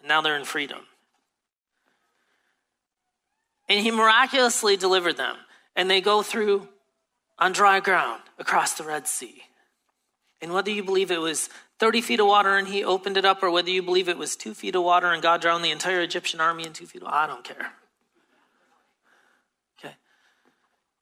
And 0.00 0.08
now 0.08 0.20
they're 0.20 0.36
in 0.36 0.44
freedom. 0.44 0.80
And 3.68 3.78
he 3.78 3.92
miraculously 3.92 4.76
delivered 4.76 5.16
them. 5.16 5.36
And 5.76 5.88
they 5.88 6.00
go 6.00 6.22
through 6.22 6.68
on 7.38 7.52
dry 7.52 7.78
ground 7.78 8.22
across 8.38 8.74
the 8.74 8.82
Red 8.82 9.06
Sea. 9.06 9.42
And 10.42 10.52
whether 10.52 10.70
you 10.70 10.82
believe 10.82 11.10
it 11.10 11.20
was 11.20 11.48
30 11.78 12.00
feet 12.00 12.20
of 12.20 12.26
water 12.26 12.56
and 12.56 12.66
he 12.66 12.82
opened 12.82 13.16
it 13.16 13.24
up, 13.24 13.42
or 13.42 13.50
whether 13.50 13.70
you 13.70 13.82
believe 13.82 14.08
it 14.08 14.18
was 14.18 14.34
two 14.34 14.52
feet 14.52 14.74
of 14.74 14.82
water 14.82 15.12
and 15.12 15.22
God 15.22 15.40
drowned 15.40 15.64
the 15.64 15.70
entire 15.70 16.00
Egyptian 16.00 16.40
army 16.40 16.66
in 16.66 16.72
two 16.72 16.86
feet 16.86 17.02
of 17.02 17.08
I 17.08 17.26
don't 17.26 17.44
care. 17.44 17.72
Okay. 19.78 19.94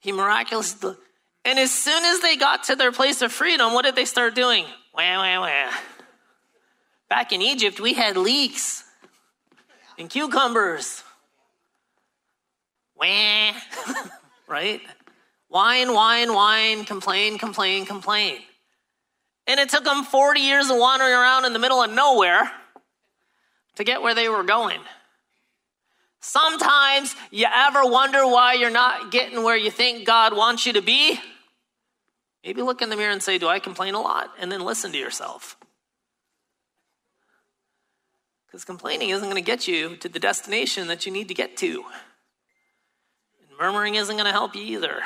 He 0.01 0.13
miraculously, 0.13 0.97
and 1.45 1.59
as 1.59 1.73
soon 1.73 2.05
as 2.05 2.21
they 2.21 2.37
got 2.37 2.65
to 2.65 2.77
their 2.77 2.93
place 2.93 3.23
of 3.23 3.33
freedom, 3.33 3.73
what 3.73 3.85
did 3.85 3.97
they 3.97 4.05
start 4.05 4.35
doing? 4.35 4.65
Wah, 4.95 5.17
wah, 5.17 5.41
wah. 5.41 5.73
Back 7.09 7.33
in 7.33 7.41
Egypt, 7.41 7.81
we 7.81 7.95
had 7.95 8.17
leeks 8.17 8.85
and 9.97 10.11
cucumbers. 10.11 11.03
Wah. 12.97 13.53
right? 14.49 14.81
Wine, 15.49 15.95
wine, 15.95 16.35
wine, 16.35 16.85
complain, 16.85 17.39
complain, 17.39 17.87
complain. 17.87 18.41
And 19.47 19.59
it 19.59 19.71
took 19.71 19.85
them 19.85 20.05
40 20.05 20.41
years 20.41 20.69
of 20.69 20.77
wandering 20.77 21.13
around 21.13 21.47
in 21.47 21.55
the 21.55 21.59
middle 21.59 21.83
of 21.83 21.91
nowhere 21.91 22.51
to 23.77 23.85
get 23.85 24.03
where 24.03 24.15
they 24.15 24.29
were 24.29 24.43
going. 24.43 24.81
Sometimes 26.21 27.15
you 27.31 27.47
ever 27.53 27.85
wonder 27.85 28.27
why 28.27 28.55
you're 28.55 28.71
not 28.71 29.13
getting 29.13 29.43
where 29.43 29.57
you 29.57 29.71
think 29.71 30.07
God 30.07 30.37
wants 30.37 30.67
you 30.67 30.73
to 30.73 30.83
be? 30.83 31.21
Maybe 32.45 32.63
look 32.63 32.83
in 32.83 32.91
the 32.91 32.97
mirror 32.97 33.13
and 33.13 33.23
say, 33.23 33.39
Do 33.39 33.49
I 33.49 33.59
complain 33.59 33.95
a 33.95 34.01
lot? 34.01 34.31
And 34.39 34.51
then 34.51 34.61
listen 34.61 34.93
to 34.93 34.99
yourself. 34.99 35.57
Because 38.47 38.65
complaining 38.65 39.11
isn't 39.11 39.29
going 39.29 39.43
to 39.43 39.47
get 39.47 39.69
you 39.69 39.97
to 39.97 40.09
the 40.09 40.19
destination 40.19 40.89
that 40.89 41.05
you 41.05 41.13
need 41.13 41.29
to 41.29 41.35
get 41.35 41.57
to. 41.59 41.85
And 43.41 43.59
murmuring 43.61 43.97
isn't 43.97 44.15
going 44.17 44.27
to 44.27 44.33
help 44.33 44.57
you 44.57 44.63
either. 44.63 45.03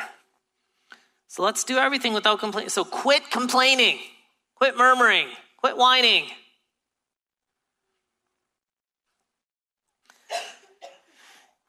So 1.27 1.43
let's 1.43 1.65
do 1.65 1.79
everything 1.79 2.13
without 2.13 2.39
complaining. 2.39 2.69
So 2.69 2.85
quit 2.85 3.31
complaining. 3.31 3.99
Quit 4.55 4.77
murmuring. 4.77 5.27
Quit 5.57 5.77
whining. 5.77 6.27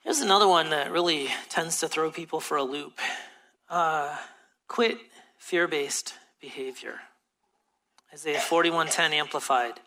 Here's 0.03 0.19
another 0.19 0.49
one 0.49 0.69
that 0.71 0.91
really 0.91 1.29
tends 1.47 1.79
to 1.79 1.87
throw 1.87 2.11
people 2.11 2.41
for 2.41 2.57
a 2.57 2.63
loop. 2.63 2.99
Uh, 3.69 4.13
quit 4.67 4.97
fear-based 5.37 6.13
behavior. 6.41 6.99
Isaiah 8.13 8.39
41:10 8.39 9.13
amplified. 9.13 9.79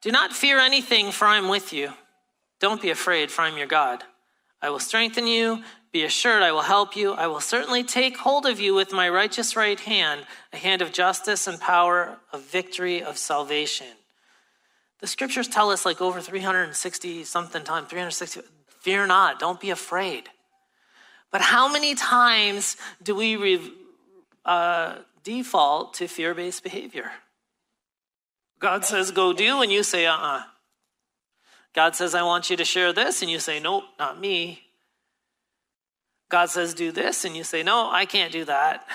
Do 0.00 0.12
not 0.12 0.32
fear 0.32 0.60
anything, 0.60 1.10
for 1.10 1.26
I 1.26 1.36
am 1.36 1.48
with 1.48 1.72
you. 1.72 1.92
Don't 2.60 2.80
be 2.80 2.90
afraid, 2.90 3.32
for 3.32 3.42
I 3.42 3.48
am 3.48 3.58
your 3.58 3.66
God. 3.66 4.04
I 4.62 4.70
will 4.70 4.78
strengthen 4.78 5.26
you. 5.26 5.64
Be 5.90 6.04
assured, 6.04 6.44
I 6.44 6.52
will 6.52 6.62
help 6.62 6.94
you. 6.94 7.12
I 7.14 7.26
will 7.26 7.40
certainly 7.40 7.82
take 7.82 8.18
hold 8.18 8.46
of 8.46 8.60
you 8.60 8.74
with 8.74 8.92
my 8.92 9.08
righteous 9.08 9.56
right 9.56 9.80
hand, 9.80 10.26
a 10.52 10.56
hand 10.56 10.80
of 10.80 10.92
justice 10.92 11.48
and 11.48 11.58
power, 11.60 12.18
of 12.32 12.42
victory, 12.42 13.02
of 13.02 13.18
salvation. 13.18 13.88
The 15.00 15.08
scriptures 15.08 15.48
tell 15.48 15.70
us 15.70 15.84
like 15.84 16.00
over 16.00 16.20
360 16.20 17.24
something 17.24 17.64
times, 17.64 17.88
360, 17.88 18.42
fear 18.80 19.06
not, 19.06 19.38
don't 19.38 19.60
be 19.60 19.70
afraid. 19.70 20.28
But 21.30 21.40
how 21.40 21.70
many 21.70 21.94
times 21.94 22.76
do 23.02 23.14
we 23.14 23.36
re, 23.36 23.72
uh, 24.44 24.96
default 25.22 25.94
to 25.94 26.08
fear 26.08 26.34
based 26.34 26.62
behavior? 26.62 27.10
God 28.58 28.84
says, 28.84 29.10
go 29.10 29.32
do, 29.32 29.62
and 29.62 29.72
you 29.72 29.82
say, 29.82 30.06
uh 30.06 30.12
uh-uh. 30.14 30.38
uh 30.38 30.42
God 31.72 31.94
says, 31.94 32.14
I 32.14 32.22
want 32.22 32.50
you 32.50 32.56
to 32.56 32.64
share 32.64 32.92
this, 32.92 33.22
and 33.22 33.30
you 33.30 33.38
say, 33.38 33.60
nope, 33.60 33.84
not 33.98 34.20
me. 34.20 34.62
God 36.28 36.50
says, 36.50 36.74
do 36.74 36.90
this, 36.90 37.24
and 37.24 37.36
you 37.36 37.44
say, 37.44 37.62
no, 37.62 37.88
I 37.90 38.06
can't 38.06 38.32
do 38.32 38.44
that. 38.44 38.86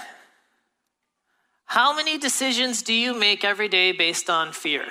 How 1.65 1.95
many 1.95 2.17
decisions 2.17 2.81
do 2.81 2.93
you 2.93 3.17
make 3.17 3.43
every 3.43 3.67
day 3.67 3.91
based 3.91 4.29
on 4.29 4.51
fear 4.51 4.85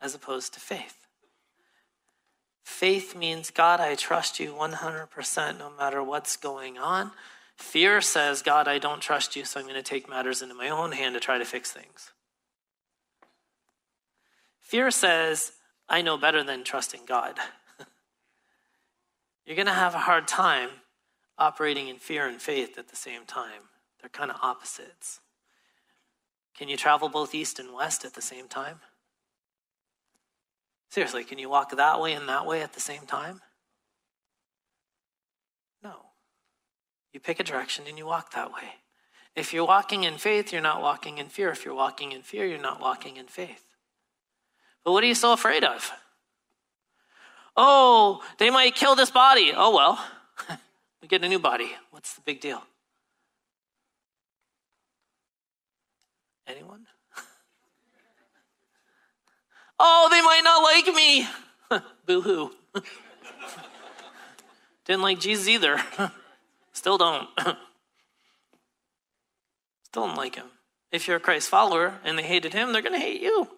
as 0.00 0.14
opposed 0.14 0.54
to 0.54 0.60
faith? 0.60 0.99
Faith 2.70 3.14
means, 3.14 3.50
God, 3.50 3.78
I 3.78 3.94
trust 3.94 4.40
you 4.40 4.54
100% 4.54 5.58
no 5.58 5.70
matter 5.76 6.02
what's 6.02 6.36
going 6.36 6.78
on. 6.78 7.10
Fear 7.56 8.00
says, 8.00 8.40
God, 8.40 8.68
I 8.68 8.78
don't 8.78 9.02
trust 9.02 9.36
you, 9.36 9.44
so 9.44 9.60
I'm 9.60 9.66
going 9.66 9.76
to 9.76 9.82
take 9.82 10.08
matters 10.08 10.40
into 10.40 10.54
my 10.54 10.70
own 10.70 10.92
hand 10.92 11.14
to 11.14 11.20
try 11.20 11.36
to 11.36 11.44
fix 11.44 11.72
things. 11.72 12.12
Fear 14.60 14.92
says, 14.92 15.52
I 15.90 16.00
know 16.00 16.16
better 16.16 16.42
than 16.42 16.64
trusting 16.64 17.02
God. 17.06 17.34
you're 19.44 19.56
going 19.56 19.66
to 19.66 19.72
have 19.72 19.94
a 19.94 19.98
hard 19.98 20.26
time 20.26 20.70
operating 21.36 21.88
in 21.88 21.96
fear 21.96 22.26
and 22.26 22.40
faith 22.40 22.78
at 22.78 22.88
the 22.88 22.96
same 22.96 23.26
time. 23.26 23.68
They're 24.00 24.08
kind 24.08 24.30
of 24.30 24.38
opposites. 24.42 25.20
Can 26.56 26.68
you 26.68 26.78
travel 26.78 27.10
both 27.10 27.34
east 27.34 27.58
and 27.58 27.74
west 27.74 28.06
at 28.06 28.14
the 28.14 28.22
same 28.22 28.48
time? 28.48 28.78
Seriously, 30.90 31.22
can 31.22 31.38
you 31.38 31.48
walk 31.48 31.74
that 31.76 32.00
way 32.00 32.14
and 32.14 32.28
that 32.28 32.46
way 32.46 32.62
at 32.62 32.72
the 32.72 32.80
same 32.80 33.06
time? 33.06 33.40
No. 35.82 35.94
You 37.12 37.20
pick 37.20 37.38
a 37.38 37.44
direction 37.44 37.84
and 37.88 37.96
you 37.96 38.06
walk 38.06 38.32
that 38.32 38.52
way. 38.52 38.74
If 39.36 39.54
you're 39.54 39.66
walking 39.66 40.02
in 40.02 40.18
faith, 40.18 40.52
you're 40.52 40.60
not 40.60 40.82
walking 40.82 41.18
in 41.18 41.28
fear. 41.28 41.50
If 41.50 41.64
you're 41.64 41.74
walking 41.74 42.10
in 42.10 42.22
fear, 42.22 42.44
you're 42.44 42.58
not 42.58 42.80
walking 42.80 43.16
in 43.16 43.26
faith. 43.26 43.64
But 44.84 44.92
what 44.92 45.04
are 45.04 45.06
you 45.06 45.14
so 45.14 45.32
afraid 45.32 45.62
of? 45.62 45.92
Oh, 47.56 48.22
they 48.38 48.50
might 48.50 48.74
kill 48.74 48.96
this 48.96 49.10
body. 49.10 49.52
Oh, 49.54 49.74
well, 49.74 50.04
we 51.02 51.06
get 51.06 51.22
a 51.22 51.28
new 51.28 51.38
body. 51.38 51.70
What's 51.92 52.14
the 52.14 52.22
big 52.22 52.40
deal? 52.40 52.62
Anyone? 56.48 56.86
Oh, 59.80 60.08
they 60.10 60.20
might 60.20 60.42
not 60.44 60.62
like 60.62 60.86
me. 60.94 61.26
Boo 62.06 62.20
hoo. 62.20 62.52
Didn't 64.84 65.02
like 65.02 65.18
Jesus 65.20 65.48
either. 65.48 65.80
Still 66.72 66.98
don't. 66.98 67.28
Still 69.84 70.06
don't 70.06 70.16
like 70.16 70.36
him. 70.36 70.46
If 70.92 71.08
you're 71.08 71.16
a 71.16 71.20
Christ 71.20 71.48
follower 71.48 71.98
and 72.04 72.18
they 72.18 72.22
hated 72.22 72.52
him, 72.52 72.72
they're 72.72 72.82
going 72.82 72.98
to 72.98 73.04
hate 73.04 73.22
you. 73.22 73.48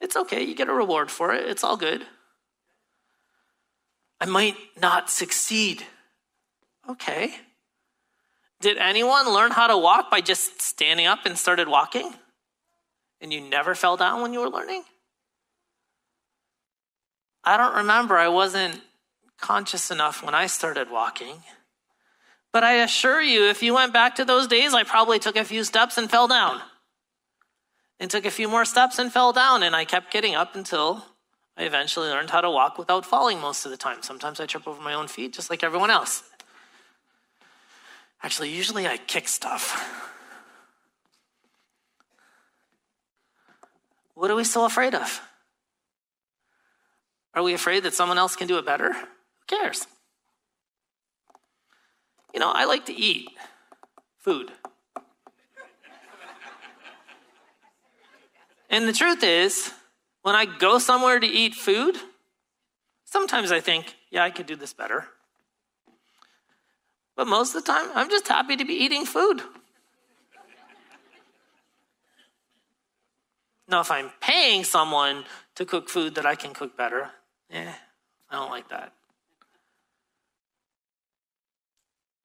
It's 0.00 0.16
okay. 0.16 0.42
You 0.42 0.54
get 0.54 0.68
a 0.68 0.72
reward 0.72 1.10
for 1.10 1.32
it. 1.32 1.48
It's 1.48 1.62
all 1.62 1.76
good. 1.76 2.04
I 4.20 4.26
might 4.26 4.56
not 4.80 5.10
succeed. 5.10 5.84
Okay. 6.88 7.34
Did 8.60 8.78
anyone 8.78 9.32
learn 9.32 9.50
how 9.50 9.66
to 9.66 9.76
walk 9.76 10.10
by 10.10 10.20
just 10.20 10.62
standing 10.62 11.06
up 11.06 11.26
and 11.26 11.36
started 11.36 11.68
walking? 11.68 12.14
And 13.22 13.32
you 13.32 13.40
never 13.40 13.76
fell 13.76 13.96
down 13.96 14.20
when 14.20 14.32
you 14.32 14.40
were 14.40 14.50
learning? 14.50 14.82
I 17.44 17.56
don't 17.56 17.76
remember. 17.76 18.18
I 18.18 18.28
wasn't 18.28 18.80
conscious 19.40 19.92
enough 19.92 20.24
when 20.24 20.34
I 20.34 20.48
started 20.48 20.90
walking. 20.90 21.36
But 22.52 22.64
I 22.64 22.74
assure 22.82 23.22
you, 23.22 23.48
if 23.48 23.62
you 23.62 23.74
went 23.74 23.92
back 23.92 24.16
to 24.16 24.24
those 24.24 24.48
days, 24.48 24.74
I 24.74 24.82
probably 24.82 25.20
took 25.20 25.36
a 25.36 25.44
few 25.44 25.62
steps 25.62 25.96
and 25.96 26.10
fell 26.10 26.26
down. 26.26 26.60
And 28.00 28.10
took 28.10 28.26
a 28.26 28.30
few 28.30 28.48
more 28.48 28.64
steps 28.64 28.98
and 28.98 29.12
fell 29.12 29.32
down. 29.32 29.62
And 29.62 29.74
I 29.76 29.84
kept 29.84 30.12
getting 30.12 30.34
up 30.34 30.56
until 30.56 31.04
I 31.56 31.62
eventually 31.62 32.08
learned 32.08 32.30
how 32.30 32.40
to 32.40 32.50
walk 32.50 32.76
without 32.76 33.06
falling 33.06 33.40
most 33.40 33.64
of 33.64 33.70
the 33.70 33.76
time. 33.76 34.02
Sometimes 34.02 34.40
I 34.40 34.46
trip 34.46 34.66
over 34.66 34.82
my 34.82 34.94
own 34.94 35.06
feet, 35.06 35.32
just 35.32 35.48
like 35.48 35.62
everyone 35.62 35.90
else. 35.90 36.24
Actually, 38.20 38.50
usually 38.50 38.86
I 38.86 38.96
kick 38.96 39.28
stuff. 39.28 40.10
What 44.14 44.30
are 44.30 44.34
we 44.34 44.44
so 44.44 44.64
afraid 44.64 44.94
of? 44.94 45.20
Are 47.34 47.42
we 47.42 47.54
afraid 47.54 47.84
that 47.84 47.94
someone 47.94 48.18
else 48.18 48.36
can 48.36 48.46
do 48.46 48.58
it 48.58 48.66
better? 48.66 48.92
Who 48.92 49.46
cares? 49.46 49.86
You 52.34 52.40
know, 52.40 52.50
I 52.50 52.64
like 52.64 52.86
to 52.86 52.94
eat 52.94 53.28
food. 54.18 54.52
and 58.70 58.86
the 58.86 58.92
truth 58.92 59.22
is, 59.22 59.72
when 60.22 60.34
I 60.34 60.44
go 60.44 60.78
somewhere 60.78 61.18
to 61.18 61.26
eat 61.26 61.54
food, 61.54 61.96
sometimes 63.04 63.50
I 63.50 63.60
think, 63.60 63.96
yeah, 64.10 64.24
I 64.24 64.30
could 64.30 64.46
do 64.46 64.56
this 64.56 64.72
better. 64.72 65.06
But 67.16 67.26
most 67.26 67.54
of 67.54 67.64
the 67.64 67.72
time, 67.72 67.88
I'm 67.94 68.08
just 68.08 68.28
happy 68.28 68.56
to 68.56 68.64
be 68.64 68.74
eating 68.74 69.04
food. 69.04 69.42
Now, 73.72 73.80
if 73.80 73.90
I'm 73.90 74.10
paying 74.20 74.64
someone 74.64 75.24
to 75.54 75.64
cook 75.64 75.88
food 75.88 76.16
that 76.16 76.26
I 76.26 76.34
can 76.34 76.52
cook 76.52 76.76
better, 76.76 77.10
eh, 77.50 77.72
I 78.28 78.36
don't 78.36 78.50
like 78.50 78.68
that. 78.68 78.92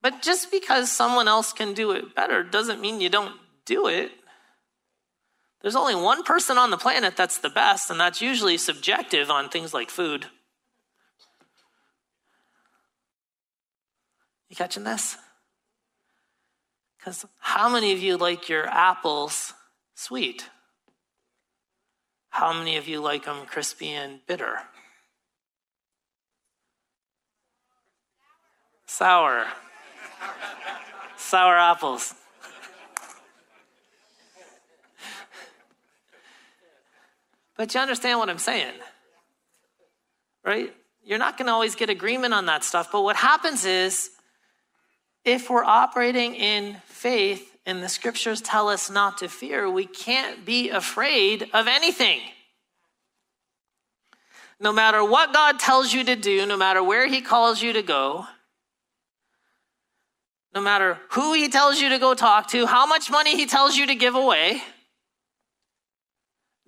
But 0.01 0.21
just 0.21 0.51
because 0.51 0.91
someone 0.91 1.29
else 1.29 1.53
can 1.53 1.73
do 1.73 1.91
it 1.91 2.13
better 2.13 2.43
doesn't 2.43 2.81
mean 2.81 2.99
you 2.99 3.07
don't 3.07 3.35
do 3.63 3.87
it. 3.87 4.11
There's 5.61 5.77
only 5.77 5.95
one 5.95 6.23
person 6.23 6.57
on 6.57 6.69
the 6.69 6.77
planet 6.77 7.15
that's 7.15 7.37
the 7.37 7.49
best, 7.49 7.89
and 7.89 7.97
that's 7.97 8.21
usually 8.21 8.57
subjective 8.57 9.31
on 9.31 9.47
things 9.47 9.73
like 9.73 9.89
food. 9.89 10.25
You 14.49 14.57
catching 14.57 14.83
this? 14.83 15.15
Because 16.97 17.25
how 17.39 17.69
many 17.69 17.93
of 17.93 17.99
you 17.99 18.17
like 18.17 18.49
your 18.49 18.67
apples 18.67 19.53
sweet? 19.95 20.49
How 22.37 22.53
many 22.53 22.77
of 22.77 22.87
you 22.87 23.01
like 23.01 23.25
them 23.25 23.47
crispy 23.47 23.93
and 23.93 24.19
bitter? 24.27 24.59
Sour. 28.85 29.47
Sour 31.17 31.57
apples. 31.57 32.13
But 37.55 37.73
you 37.73 37.79
understand 37.79 38.19
what 38.19 38.29
I'm 38.29 38.37
saying, 38.37 38.75
right? 40.45 40.71
You're 41.03 41.17
not 41.17 41.39
going 41.39 41.47
to 41.47 41.53
always 41.53 41.73
get 41.73 41.89
agreement 41.89 42.35
on 42.35 42.45
that 42.45 42.63
stuff. 42.63 42.91
But 42.91 43.01
what 43.01 43.15
happens 43.15 43.65
is, 43.65 44.11
if 45.25 45.49
we're 45.49 45.63
operating 45.63 46.35
in 46.35 46.77
faith 46.85 47.56
and 47.67 47.83
the 47.83 47.89
scriptures 47.89 48.39
tell 48.39 48.69
us 48.69 48.89
not 48.89 49.17
to 49.17 49.27
fear, 49.27 49.69
we 49.69 49.85
can't 49.85 50.45
be 50.45 50.69
afraid 50.69 51.49
of 51.53 51.67
anything. 51.67 52.21
No 54.57 54.71
matter 54.71 55.03
what 55.03 55.33
God 55.33 55.59
tells 55.59 55.93
you 55.93 56.05
to 56.05 56.15
do, 56.15 56.45
no 56.45 56.55
matter 56.55 56.81
where 56.81 57.07
He 57.07 57.21
calls 57.21 57.61
you 57.61 57.73
to 57.73 57.83
go, 57.83 58.25
no 60.55 60.61
matter 60.61 60.97
who 61.11 61.33
He 61.33 61.49
tells 61.49 61.81
you 61.81 61.89
to 61.89 61.99
go 61.99 62.13
talk 62.13 62.49
to, 62.51 62.65
how 62.65 62.85
much 62.85 63.11
money 63.11 63.35
He 63.35 63.45
tells 63.45 63.75
you 63.75 63.85
to 63.85 63.95
give 63.95 64.15
away, 64.15 64.61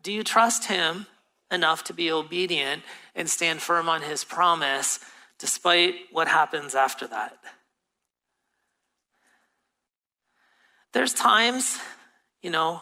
do 0.02 0.12
you 0.12 0.22
trust 0.22 0.66
Him 0.66 1.08
enough 1.50 1.86
to 1.86 1.94
be 1.94 2.12
obedient 2.12 2.84
and 3.16 3.30
stand 3.30 3.62
firm 3.62 3.88
on 3.88 4.02
His 4.02 4.26
promise 4.26 5.00
despite 5.40 5.96
what 6.12 6.28
happens 6.28 6.76
after 6.76 7.08
that? 7.08 7.38
There's 10.93 11.13
times, 11.13 11.78
you 12.41 12.49
know, 12.49 12.82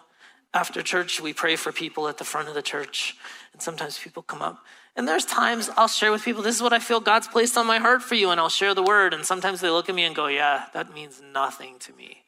after 0.53 0.81
church, 0.81 1.21
we 1.21 1.33
pray 1.33 1.55
for 1.55 1.71
people 1.71 2.07
at 2.07 2.17
the 2.17 2.23
front 2.23 2.47
of 2.47 2.53
the 2.53 2.61
church, 2.61 3.15
and 3.53 3.61
sometimes 3.61 3.97
people 3.97 4.23
come 4.23 4.41
up. 4.41 4.63
And 4.95 5.07
there's 5.07 5.25
times 5.25 5.69
I'll 5.77 5.87
share 5.87 6.11
with 6.11 6.23
people, 6.23 6.41
this 6.41 6.55
is 6.55 6.61
what 6.61 6.73
I 6.73 6.79
feel 6.79 6.99
God's 6.99 7.27
placed 7.27 7.57
on 7.57 7.67
my 7.67 7.77
heart 7.77 8.01
for 8.01 8.15
you, 8.15 8.31
and 8.31 8.39
I'll 8.39 8.49
share 8.49 8.73
the 8.73 8.81
word. 8.81 9.13
And 9.13 9.25
sometimes 9.25 9.61
they 9.61 9.69
look 9.69 9.89
at 9.89 9.95
me 9.95 10.03
and 10.03 10.15
go, 10.15 10.27
yeah, 10.27 10.65
that 10.73 10.93
means 10.93 11.21
nothing 11.33 11.77
to 11.79 11.93
me. 11.93 12.23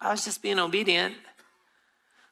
I 0.00 0.10
was 0.10 0.24
just 0.24 0.42
being 0.42 0.58
obedient. 0.58 1.14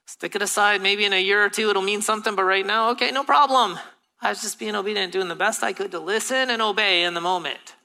Stick 0.06 0.34
it 0.34 0.42
aside. 0.42 0.82
Maybe 0.82 1.04
in 1.04 1.12
a 1.12 1.22
year 1.22 1.44
or 1.44 1.48
two 1.48 1.70
it'll 1.70 1.82
mean 1.82 2.02
something, 2.02 2.34
but 2.34 2.44
right 2.44 2.66
now, 2.66 2.90
okay, 2.90 3.10
no 3.10 3.22
problem. 3.22 3.78
I 4.20 4.30
was 4.30 4.42
just 4.42 4.58
being 4.58 4.74
obedient, 4.74 5.12
doing 5.12 5.28
the 5.28 5.36
best 5.36 5.62
I 5.62 5.72
could 5.72 5.92
to 5.92 6.00
listen 6.00 6.50
and 6.50 6.60
obey 6.60 7.04
in 7.04 7.14
the 7.14 7.20
moment. 7.20 7.76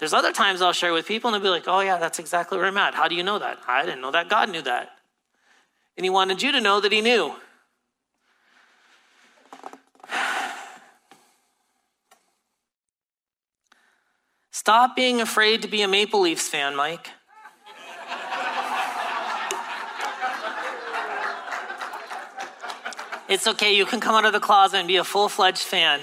There's 0.00 0.14
other 0.14 0.32
times 0.32 0.62
I'll 0.62 0.72
share 0.72 0.94
with 0.94 1.06
people 1.06 1.28
and 1.28 1.34
they'll 1.34 1.52
be 1.52 1.54
like, 1.54 1.68
oh, 1.68 1.80
yeah, 1.80 1.98
that's 1.98 2.18
exactly 2.18 2.56
where 2.56 2.66
I'm 2.66 2.78
at. 2.78 2.94
How 2.94 3.06
do 3.06 3.14
you 3.14 3.22
know 3.22 3.38
that? 3.38 3.58
I 3.68 3.84
didn't 3.84 4.00
know 4.00 4.10
that. 4.10 4.30
God 4.30 4.48
knew 4.48 4.62
that. 4.62 4.92
And 5.98 6.04
He 6.06 6.10
wanted 6.10 6.42
you 6.42 6.52
to 6.52 6.60
know 6.60 6.80
that 6.80 6.90
He 6.90 7.02
knew. 7.02 7.34
Stop 14.50 14.96
being 14.96 15.20
afraid 15.20 15.60
to 15.62 15.68
be 15.68 15.82
a 15.82 15.88
Maple 15.88 16.20
Leafs 16.20 16.48
fan, 16.48 16.74
Mike. 16.74 17.10
it's 23.28 23.46
okay, 23.46 23.74
you 23.74 23.84
can 23.84 24.00
come 24.00 24.14
out 24.14 24.24
of 24.24 24.32
the 24.32 24.40
closet 24.40 24.78
and 24.78 24.88
be 24.88 24.96
a 24.96 25.04
full 25.04 25.28
fledged 25.28 25.58
fan. 25.58 26.00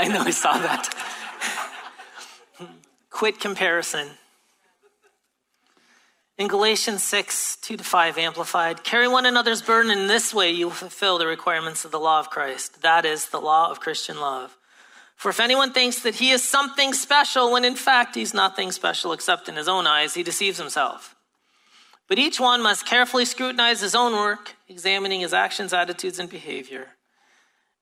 I 0.00 0.08
know 0.08 0.22
I 0.22 0.30
saw 0.30 0.56
that. 0.56 0.88
Quit 3.10 3.38
comparison. 3.38 4.08
In 6.38 6.48
Galatians 6.48 7.02
6, 7.02 7.56
2 7.56 7.76
to 7.76 7.84
5, 7.84 8.16
amplified, 8.16 8.82
carry 8.82 9.08
one 9.08 9.26
another's 9.26 9.60
burden 9.60 9.92
in 9.92 10.06
this 10.06 10.32
way 10.32 10.52
you 10.52 10.68
will 10.68 10.72
fulfill 10.72 11.18
the 11.18 11.26
requirements 11.26 11.84
of 11.84 11.90
the 11.90 12.00
law 12.00 12.18
of 12.18 12.30
Christ. 12.30 12.80
That 12.80 13.04
is 13.04 13.28
the 13.28 13.42
law 13.42 13.70
of 13.70 13.80
Christian 13.80 14.18
love. 14.18 14.56
For 15.16 15.28
if 15.28 15.38
anyone 15.38 15.74
thinks 15.74 15.98
that 16.00 16.14
he 16.14 16.30
is 16.30 16.42
something 16.42 16.94
special 16.94 17.52
when 17.52 17.66
in 17.66 17.76
fact 17.76 18.14
he's 18.14 18.32
nothing 18.32 18.72
special 18.72 19.12
except 19.12 19.50
in 19.50 19.56
his 19.56 19.68
own 19.68 19.86
eyes, 19.86 20.14
he 20.14 20.22
deceives 20.22 20.56
himself. 20.56 21.14
But 22.08 22.18
each 22.18 22.40
one 22.40 22.62
must 22.62 22.86
carefully 22.86 23.26
scrutinize 23.26 23.82
his 23.82 23.94
own 23.94 24.14
work, 24.14 24.54
examining 24.66 25.20
his 25.20 25.34
actions, 25.34 25.74
attitudes, 25.74 26.18
and 26.18 26.30
behavior. 26.30 26.86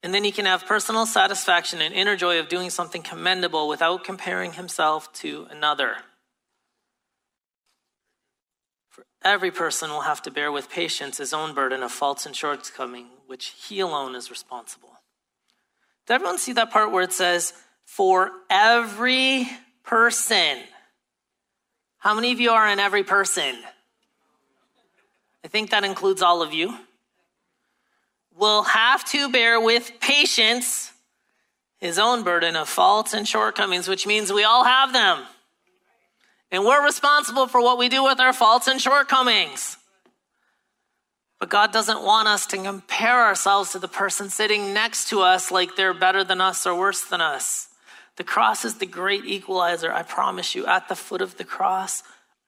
And 0.02 0.14
then 0.14 0.22
he 0.22 0.30
can 0.30 0.46
have 0.46 0.64
personal 0.64 1.06
satisfaction 1.06 1.80
and 1.80 1.92
inner 1.92 2.14
joy 2.14 2.38
of 2.38 2.48
doing 2.48 2.70
something 2.70 3.02
commendable 3.02 3.66
without 3.66 4.04
comparing 4.04 4.52
himself 4.52 5.12
to 5.14 5.46
another. 5.50 5.96
For 8.90 9.04
every 9.24 9.50
person 9.50 9.90
will 9.90 10.02
have 10.02 10.22
to 10.22 10.30
bear 10.30 10.52
with 10.52 10.70
patience 10.70 11.18
his 11.18 11.32
own 11.32 11.52
burden 11.52 11.82
of 11.82 11.90
faults 11.90 12.26
and 12.26 12.36
shortcoming, 12.36 13.06
which 13.26 13.54
he 13.66 13.80
alone 13.80 14.14
is 14.14 14.30
responsible. 14.30 14.92
Did 16.06 16.14
everyone 16.14 16.38
see 16.38 16.52
that 16.52 16.70
part 16.70 16.92
where 16.92 17.02
it 17.02 17.12
says, 17.12 17.52
for 17.84 18.30
every 18.48 19.48
person? 19.82 20.58
How 21.98 22.14
many 22.14 22.30
of 22.30 22.38
you 22.38 22.52
are 22.52 22.68
in 22.68 22.78
every 22.78 23.02
person? 23.02 23.56
I 25.44 25.48
think 25.48 25.70
that 25.70 25.84
includes 25.84 26.22
all 26.22 26.40
of 26.40 26.54
you 26.54 26.78
will 28.38 28.62
have 28.62 29.04
to 29.06 29.30
bear 29.30 29.60
with 29.60 29.92
patience 30.00 30.92
his 31.78 31.98
own 31.98 32.24
burden 32.24 32.56
of 32.56 32.68
faults 32.68 33.14
and 33.14 33.26
shortcomings, 33.26 33.88
which 33.88 34.06
means 34.06 34.32
we 34.32 34.44
all 34.44 34.64
have 34.64 34.92
them. 34.92 35.24
And 36.50 36.64
we're 36.64 36.84
responsible 36.84 37.46
for 37.46 37.60
what 37.60 37.78
we 37.78 37.88
do 37.88 38.02
with 38.02 38.20
our 38.20 38.32
faults 38.32 38.66
and 38.66 38.80
shortcomings. 38.80 39.76
But 41.38 41.50
God 41.50 41.72
doesn't 41.72 42.02
want 42.02 42.26
us 42.26 42.46
to 42.46 42.56
compare 42.56 43.24
ourselves 43.24 43.72
to 43.72 43.78
the 43.78 43.86
person 43.86 44.28
sitting 44.28 44.74
next 44.74 45.08
to 45.10 45.20
us 45.20 45.52
like 45.52 45.76
they're 45.76 45.94
better 45.94 46.24
than 46.24 46.40
us 46.40 46.66
or 46.66 46.74
worse 46.76 47.04
than 47.04 47.20
us. 47.20 47.68
The 48.16 48.24
cross 48.24 48.64
is 48.64 48.78
the 48.78 48.86
great 48.86 49.24
equalizer. 49.24 49.92
I 49.92 50.02
promise 50.02 50.56
you, 50.56 50.66
at 50.66 50.88
the 50.88 50.96
foot 50.96 51.22
of 51.22 51.36
the 51.36 51.44
cross, 51.44 52.02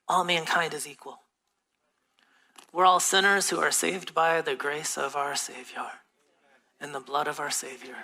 all 0.08 0.24
mankind 0.24 0.74
is 0.74 0.88
equal. 0.88 1.20
We're 2.72 2.86
all 2.86 3.00
sinners 3.00 3.50
who 3.50 3.58
are 3.58 3.72
saved 3.72 4.14
by 4.14 4.40
the 4.42 4.54
grace 4.54 4.96
of 4.96 5.16
our 5.16 5.34
Savior 5.34 5.86
and 6.80 6.94
the 6.94 7.00
blood 7.00 7.26
of 7.26 7.40
our 7.40 7.50
Savior. 7.50 7.96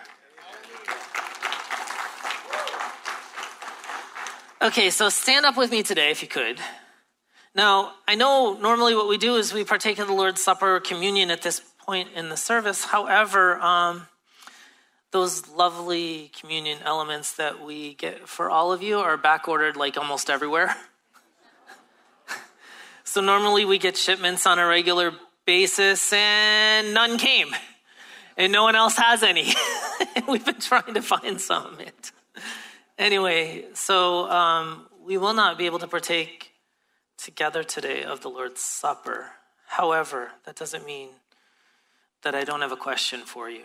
Okay, 4.61 4.91
so 4.91 5.09
stand 5.09 5.47
up 5.47 5.57
with 5.57 5.71
me 5.71 5.85
today 5.85 6.11
if 6.11 6.21
you 6.21 6.29
could. 6.29 6.59
Now, 7.55 7.93
I 8.09 8.17
know 8.17 8.59
normally 8.61 8.97
what 8.97 9.07
we 9.09 9.19
do 9.19 9.37
is 9.37 9.55
we 9.55 9.65
partake 9.65 10.01
of 10.01 10.09
the 10.09 10.13
Lord's 10.13 10.43
Supper 10.43 10.77
or 10.77 10.81
communion 10.81 11.31
at 11.31 11.43
this 11.43 11.61
point 11.87 12.09
in 12.17 12.29
the 12.29 12.37
service. 12.37 12.87
However, 12.87 13.59
um, 13.61 14.09
those 15.13 15.49
lovely 15.49 16.33
communion 16.39 16.79
elements 16.85 17.37
that 17.37 17.65
we 17.65 17.95
get 17.95 18.29
for 18.29 18.51
all 18.51 18.73
of 18.73 18.83
you 18.83 18.99
are 18.99 19.17
back 19.17 19.47
ordered 19.47 19.77
like 19.77 19.97
almost 19.97 20.29
everywhere. 20.29 20.75
So 23.07 23.21
normally 23.21 23.65
we 23.65 23.79
get 23.79 23.97
shipments 23.97 24.47
on 24.47 24.59
a 24.59 24.67
regular 24.67 25.13
basis, 25.47 26.13
and 26.13 26.93
none 26.93 27.19
came. 27.19 27.55
And 28.37 28.53
no 28.53 28.65
one 28.65 28.75
else 28.75 28.97
has 28.97 29.23
any. 29.23 29.55
We've 30.29 30.45
been 30.45 30.61
trying 30.61 30.93
to 30.93 31.01
find 31.01 31.41
some. 31.41 31.79
Anyway, 32.99 33.67
so 33.75 34.29
um, 34.29 34.89
we 35.05 35.17
will 35.19 35.35
not 35.35 35.57
be 35.57 35.67
able 35.67 35.79
to 35.79 35.87
partake 35.87 36.51
together 37.17 37.63
today 37.63 38.03
of 38.03 38.23
the 38.23 38.29
Lord's 38.29 38.61
Supper. 38.61 39.27
However, 39.69 40.33
that 40.45 40.57
doesn't 40.57 40.85
mean 40.85 41.11
that 42.23 42.35
I 42.35 42.43
don't 42.43 42.61
have 42.61 42.73
a 42.73 42.77
question 42.77 43.21
for 43.21 43.49
you. 43.49 43.63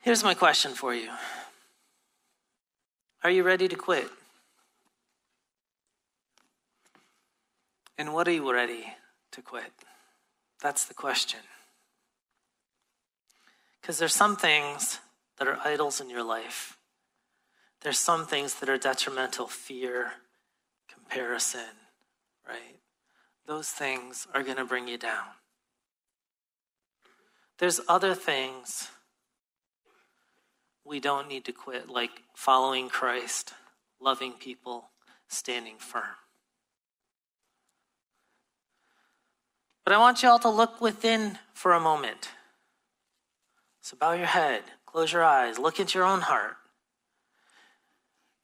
Here's 0.00 0.24
my 0.24 0.32
question 0.32 0.72
for 0.72 0.94
you 0.94 1.10
Are 3.22 3.30
you 3.30 3.42
ready 3.42 3.68
to 3.68 3.76
quit? 3.76 4.08
And 7.96 8.12
what 8.12 8.26
are 8.26 8.32
you 8.32 8.52
ready 8.52 8.84
to 9.32 9.42
quit? 9.42 9.72
That's 10.62 10.84
the 10.84 10.94
question. 10.94 11.40
Because 13.80 13.98
there's 13.98 14.14
some 14.14 14.36
things 14.36 15.00
that 15.38 15.46
are 15.46 15.58
idols 15.64 16.00
in 16.00 16.10
your 16.10 16.22
life. 16.22 16.78
There's 17.82 17.98
some 17.98 18.26
things 18.26 18.54
that 18.56 18.68
are 18.68 18.78
detrimental 18.78 19.46
fear, 19.46 20.12
comparison, 20.92 21.60
right? 22.48 22.78
Those 23.46 23.68
things 23.68 24.26
are 24.32 24.42
going 24.42 24.56
to 24.56 24.64
bring 24.64 24.88
you 24.88 24.96
down. 24.96 25.26
There's 27.58 27.80
other 27.88 28.14
things 28.14 28.88
we 30.84 30.98
don't 30.98 31.28
need 31.28 31.44
to 31.44 31.52
quit, 31.52 31.88
like 31.88 32.10
following 32.34 32.88
Christ, 32.88 33.52
loving 34.00 34.32
people, 34.32 34.90
standing 35.28 35.76
firm. 35.78 36.16
But 39.84 39.92
I 39.92 39.98
want 39.98 40.22
you 40.22 40.28
all 40.30 40.38
to 40.40 40.48
look 40.48 40.80
within 40.80 41.38
for 41.52 41.72
a 41.72 41.80
moment. 41.80 42.30
So 43.82 43.96
bow 43.98 44.12
your 44.12 44.26
head, 44.26 44.62
close 44.86 45.12
your 45.12 45.22
eyes, 45.22 45.58
look 45.58 45.78
into 45.78 45.98
your 45.98 46.06
own 46.06 46.22
heart, 46.22 46.56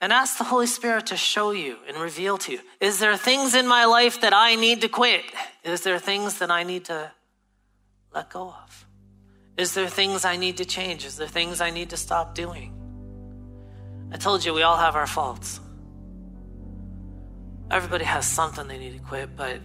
and 0.02 0.12
ask 0.12 0.36
the 0.36 0.44
Holy 0.44 0.66
Spirit 0.66 1.06
to 1.06 1.16
show 1.16 1.50
you 1.50 1.78
and 1.88 1.96
reveal 1.96 2.36
to 2.38 2.52
you 2.52 2.60
is 2.80 2.98
there 2.98 3.16
things 3.16 3.54
in 3.54 3.66
my 3.66 3.86
life 3.86 4.20
that 4.20 4.34
I 4.34 4.54
need 4.54 4.82
to 4.82 4.88
quit? 4.88 5.24
Is 5.64 5.80
there 5.82 5.98
things 5.98 6.38
that 6.38 6.50
I 6.50 6.62
need 6.62 6.84
to 6.86 7.10
let 8.14 8.30
go 8.30 8.48
of? 8.48 8.86
Is 9.56 9.74
there 9.74 9.88
things 9.88 10.24
I 10.24 10.36
need 10.36 10.58
to 10.58 10.64
change? 10.64 11.04
Is 11.04 11.16
there 11.16 11.28
things 11.28 11.60
I 11.60 11.70
need 11.70 11.90
to 11.90 11.96
stop 11.96 12.34
doing? 12.34 12.72
I 14.12 14.16
told 14.16 14.44
you 14.44 14.52
we 14.52 14.62
all 14.62 14.76
have 14.76 14.96
our 14.96 15.06
faults. 15.06 15.60
Everybody 17.70 18.04
has 18.04 18.26
something 18.26 18.66
they 18.66 18.78
need 18.78 18.94
to 18.94 19.04
quit, 19.04 19.36
but 19.36 19.60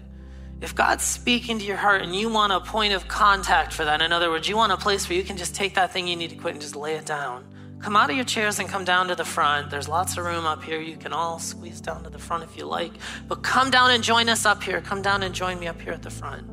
if 0.62 0.74
God's 0.74 1.03
speaking 1.03 1.60
to 1.60 1.66
your 1.66 1.78
heart 1.78 2.01
and 2.01 2.16
you 2.16 2.30
want 2.30 2.53
a 2.53 2.60
point 2.60 2.93
of 2.93 3.08
contact 3.08 3.74
for 3.74 3.86
that, 3.86 4.01
in 4.01 4.12
other 4.12 4.30
words, 4.30 4.47
you 4.47 4.56
want 4.56 4.72
a 4.72 4.78
place 4.78 5.10
where 5.10 5.18
you 5.18 5.24
can 5.24 5.38
just 5.38 5.53
take 5.53 5.76
that 5.76 5.91
thing 5.91 6.08
you 6.08 6.16
need 6.16 6.30
to 6.30 6.36
quit 6.36 6.53
and 6.53 6.62
just 6.62 6.76
lay 6.76 6.95
it 6.95 7.06
down, 7.06 7.45
come 7.82 7.95
out 7.95 8.10
of 8.10 8.16
your 8.16 8.26
chairs 8.26 8.60
and 8.60 8.70
come 8.70 8.86
down 8.86 9.08
to 9.10 9.16
the 9.16 9.26
front. 9.26 9.70
There's 9.70 9.88
lots 9.88 10.18
of 10.18 10.26
room 10.26 10.45
up 10.45 10.64
here. 10.64 10.80
You 10.80 10.97
can 10.97 11.14
all 11.14 11.39
squeeze 11.39 11.82
down 11.82 12.03
to 12.03 12.10
the 12.10 12.18
front 12.18 12.43
if 12.43 12.58
you 12.58 12.66
like. 12.66 12.93
But 13.28 13.43
come 13.43 13.70
down 13.70 13.91
and 13.91 14.03
join 14.03 14.30
us 14.30 14.45
up 14.45 14.64
here. 14.64 14.82
Come 14.82 15.01
down 15.01 15.24
and 15.24 15.36
join 15.36 15.60
me 15.60 15.68
up 15.68 15.80
here 15.82 15.93
at 15.93 16.01
the 16.01 16.10
front. 16.10 16.49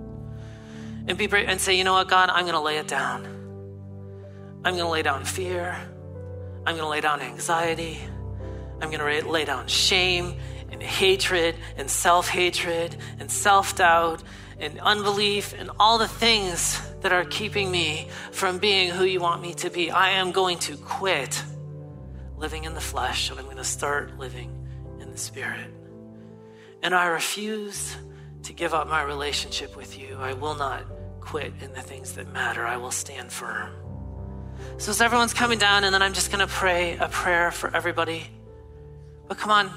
And 1.06 1.16
be 1.16 1.26
brave 1.26 1.48
and 1.48 1.60
say, 1.60 1.76
you 1.76 1.84
know 1.84 1.94
what, 1.94 2.08
God, 2.08 2.28
I'm 2.28 2.42
going 2.42 2.54
to 2.54 2.60
lay 2.60 2.78
it 2.78 2.88
down. 2.88 3.24
I'm 4.64 4.74
going 4.74 4.84
to 4.84 4.90
lay 4.90 5.02
down 5.02 5.24
fear. 5.24 5.76
I'm 6.66 6.76
going 6.76 6.84
to 6.84 6.88
lay 6.88 7.00
down 7.00 7.20
anxiety. 7.20 7.98
I'm 8.80 8.90
going 8.90 9.22
to 9.22 9.28
lay 9.30 9.44
down 9.44 9.68
shame 9.68 10.36
hatred 10.82 11.54
and 11.76 11.90
self 11.90 12.28
hatred 12.28 12.96
and 13.18 13.30
self 13.30 13.76
doubt 13.76 14.22
and 14.58 14.78
unbelief 14.80 15.54
and 15.58 15.70
all 15.80 15.98
the 15.98 16.08
things 16.08 16.80
that 17.00 17.12
are 17.12 17.24
keeping 17.24 17.70
me 17.70 18.08
from 18.30 18.58
being 18.58 18.90
who 18.90 19.04
you 19.04 19.20
want 19.20 19.42
me 19.42 19.54
to 19.54 19.70
be. 19.70 19.90
I 19.90 20.10
am 20.10 20.32
going 20.32 20.58
to 20.60 20.76
quit 20.76 21.42
living 22.36 22.64
in 22.64 22.74
the 22.74 22.80
flesh 22.80 23.30
and 23.30 23.38
I'm 23.38 23.46
going 23.46 23.56
to 23.56 23.64
start 23.64 24.18
living 24.18 24.50
in 25.00 25.10
the 25.10 25.18
spirit. 25.18 25.70
And 26.82 26.94
I 26.94 27.06
refuse 27.06 27.96
to 28.44 28.52
give 28.52 28.74
up 28.74 28.88
my 28.88 29.02
relationship 29.02 29.76
with 29.76 29.98
you. 29.98 30.16
I 30.18 30.32
will 30.32 30.54
not 30.54 30.84
quit 31.20 31.52
in 31.60 31.72
the 31.72 31.80
things 31.80 32.14
that 32.14 32.32
matter. 32.32 32.66
I 32.66 32.76
will 32.76 32.90
stand 32.90 33.32
firm. 33.32 33.70
So, 34.78 34.90
as 34.90 35.00
everyone's 35.00 35.34
coming 35.34 35.58
down, 35.58 35.84
and 35.84 35.94
then 35.94 36.02
I'm 36.02 36.12
just 36.12 36.30
going 36.30 36.46
to 36.46 36.52
pray 36.52 36.96
a 36.98 37.08
prayer 37.08 37.50
for 37.50 37.74
everybody. 37.74 38.26
But 39.28 39.38
come 39.38 39.50
on, 39.50 39.70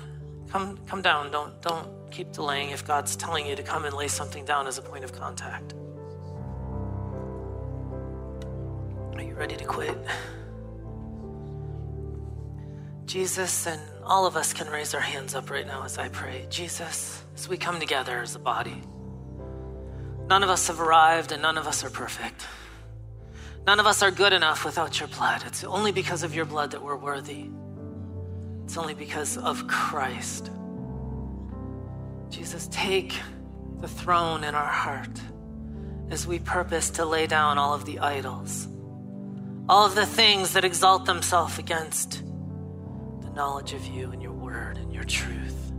Come, 0.49 0.77
come 0.87 1.01
down. 1.01 1.31
Don't, 1.31 1.61
don't 1.61 2.11
keep 2.11 2.31
delaying 2.31 2.69
if 2.69 2.85
God's 2.85 3.15
telling 3.15 3.45
you 3.45 3.55
to 3.55 3.63
come 3.63 3.85
and 3.85 3.95
lay 3.95 4.07
something 4.07 4.45
down 4.45 4.67
as 4.67 4.77
a 4.77 4.81
point 4.81 5.03
of 5.03 5.11
contact. 5.11 5.73
Are 9.15 9.23
you 9.23 9.33
ready 9.35 9.55
to 9.55 9.65
quit? 9.65 9.97
Jesus 13.05 13.67
and 13.67 13.81
all 14.03 14.25
of 14.25 14.35
us 14.35 14.51
can 14.51 14.67
raise 14.67 14.93
our 14.93 15.01
hands 15.01 15.35
up 15.35 15.49
right 15.49 15.65
now 15.65 15.83
as 15.83 15.97
I 15.97 16.09
pray. 16.09 16.47
Jesus, 16.49 17.23
as 17.35 17.47
we 17.47 17.57
come 17.57 17.79
together 17.79 18.21
as 18.21 18.35
a 18.35 18.39
body, 18.39 18.81
none 20.27 20.43
of 20.43 20.49
us 20.49 20.67
have 20.67 20.79
arrived 20.79 21.31
and 21.31 21.41
none 21.41 21.57
of 21.57 21.67
us 21.67 21.83
are 21.83 21.89
perfect. 21.89 22.45
None 23.65 23.79
of 23.79 23.87
us 23.87 24.03
are 24.03 24.11
good 24.11 24.33
enough 24.33 24.63
without 24.63 24.99
your 24.99 25.07
blood. 25.07 25.43
It's 25.45 25.63
only 25.63 25.91
because 25.91 26.23
of 26.23 26.35
your 26.35 26.45
blood 26.45 26.71
that 26.71 26.83
we're 26.83 26.97
worthy. 26.97 27.49
It's 28.65 28.77
only 28.77 28.95
because 28.95 29.37
of 29.37 29.67
Christ. 29.67 30.49
Jesus, 32.31 32.67
take 32.71 33.13
the 33.79 33.87
throne 33.87 34.43
in 34.43 34.55
our 34.55 34.65
heart 34.65 35.21
as 36.09 36.25
we 36.25 36.39
purpose 36.39 36.89
to 36.89 37.05
lay 37.05 37.27
down 37.27 37.59
all 37.59 37.75
of 37.75 37.85
the 37.85 37.99
idols, 37.99 38.67
all 39.69 39.85
of 39.85 39.93
the 39.93 40.05
things 40.05 40.53
that 40.53 40.65
exalt 40.65 41.05
themselves 41.05 41.59
against 41.59 42.23
the 43.21 43.29
knowledge 43.35 43.73
of 43.73 43.85
you 43.85 44.11
and 44.11 44.21
your 44.21 44.33
word 44.33 44.77
and 44.77 44.91
your 44.91 45.03
truth. 45.03 45.71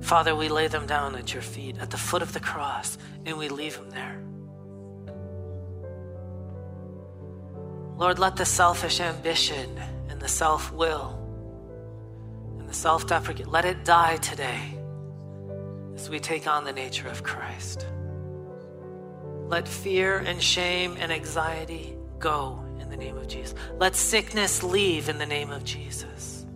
Father, 0.00 0.34
we 0.34 0.48
lay 0.48 0.68
them 0.68 0.86
down 0.86 1.14
at 1.16 1.34
your 1.34 1.42
feet 1.42 1.76
at 1.78 1.90
the 1.90 1.98
foot 1.98 2.22
of 2.22 2.32
the 2.32 2.40
cross 2.40 2.96
and 3.26 3.36
we 3.36 3.50
leave 3.50 3.74
them 3.74 3.90
there. 3.90 4.22
Lord, 7.98 8.18
let 8.18 8.36
the 8.36 8.46
selfish 8.46 9.00
ambition 9.00 9.78
and 10.08 10.18
the 10.18 10.28
self 10.28 10.72
will 10.72 11.23
self 12.74 13.06
deprecate. 13.06 13.46
Let 13.48 13.64
it 13.64 13.84
die 13.84 14.16
today 14.16 14.78
as 15.94 16.10
we 16.10 16.18
take 16.18 16.46
on 16.46 16.64
the 16.64 16.72
nature 16.72 17.08
of 17.08 17.22
Christ. 17.22 17.86
Let 19.48 19.68
fear 19.68 20.18
and 20.18 20.42
shame 20.42 20.96
and 20.98 21.12
anxiety 21.12 21.96
go 22.18 22.64
in 22.80 22.90
the 22.90 22.96
name 22.96 23.16
of 23.16 23.28
Jesus. 23.28 23.54
Let 23.78 23.94
sickness 23.94 24.62
leave 24.62 25.08
in 25.08 25.18
the 25.18 25.26
name 25.26 25.50
of 25.50 25.64
Jesus. 25.64 26.46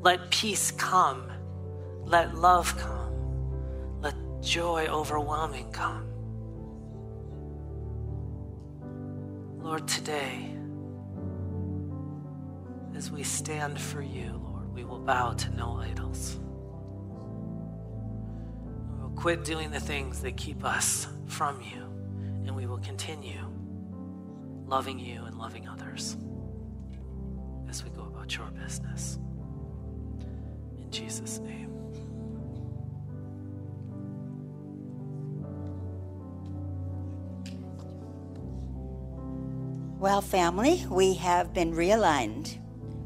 Let 0.00 0.30
peace 0.30 0.70
come. 0.70 1.30
Let 2.04 2.34
love 2.34 2.76
come. 2.76 4.00
Let 4.00 4.14
joy 4.40 4.86
overwhelming 4.86 5.70
come. 5.70 6.08
Lord, 9.60 9.86
today, 9.86 10.50
as 12.96 13.10
we 13.10 13.22
stand 13.22 13.80
for 13.80 14.02
you, 14.02 14.40
Lord, 14.44 14.72
we 14.74 14.84
will 14.84 14.98
bow 14.98 15.32
to 15.32 15.50
no 15.56 15.78
idols. 15.78 16.38
We 18.90 19.02
will 19.02 19.14
quit 19.16 19.44
doing 19.44 19.70
the 19.70 19.80
things 19.80 20.20
that 20.22 20.36
keep 20.36 20.64
us 20.64 21.08
from 21.26 21.60
you, 21.60 21.82
and 22.46 22.54
we 22.54 22.66
will 22.66 22.78
continue 22.78 23.40
loving 24.66 24.98
you 24.98 25.24
and 25.24 25.36
loving 25.36 25.68
others 25.68 26.16
as 27.68 27.84
we 27.84 27.90
go 27.90 28.02
about 28.02 28.36
your 28.36 28.46
business. 28.50 29.18
In 30.80 30.90
Jesus' 30.90 31.38
name. 31.38 31.70
Well, 39.98 40.20
family, 40.20 40.84
we 40.90 41.14
have 41.14 41.54
been 41.54 41.72
realigned, 41.74 42.58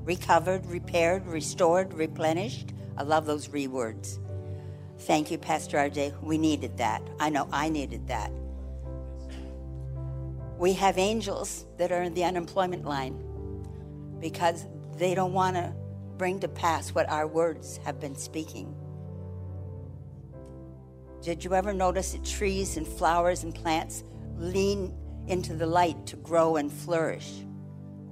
recovered, 0.06 0.64
repaired, 0.66 1.26
restored, 1.26 1.92
replenished. 1.92 2.72
I 2.96 3.02
love 3.02 3.26
those 3.26 3.48
re 3.50 3.66
words. 3.66 4.20
Thank 5.00 5.30
you, 5.30 5.36
Pastor 5.36 5.76
RJ. 5.76 6.22
We 6.22 6.38
needed 6.38 6.78
that. 6.78 7.02
I 7.20 7.28
know 7.28 7.48
I 7.52 7.68
needed 7.68 8.06
that. 8.08 8.32
We 10.58 10.72
have 10.74 10.96
angels 10.96 11.66
that 11.76 11.92
are 11.92 12.02
in 12.02 12.14
the 12.14 12.24
unemployment 12.24 12.86
line 12.86 13.22
because 14.20 14.64
they 14.96 15.14
don't 15.14 15.34
want 15.34 15.56
to 15.56 15.74
bring 16.16 16.40
to 16.40 16.48
pass 16.48 16.94
what 16.94 17.10
our 17.10 17.26
words 17.26 17.78
have 17.84 18.00
been 18.00 18.16
speaking. 18.16 18.74
Did 21.20 21.44
you 21.44 21.52
ever 21.52 21.74
notice 21.74 22.12
that 22.12 22.24
trees 22.24 22.76
and 22.76 22.86
flowers 22.86 23.42
and 23.42 23.54
plants 23.54 24.04
lean 24.36 24.94
into 25.26 25.54
the 25.54 25.66
light 25.66 26.06
to 26.06 26.16
grow 26.16 26.56
and 26.56 26.72
flourish? 26.72 27.44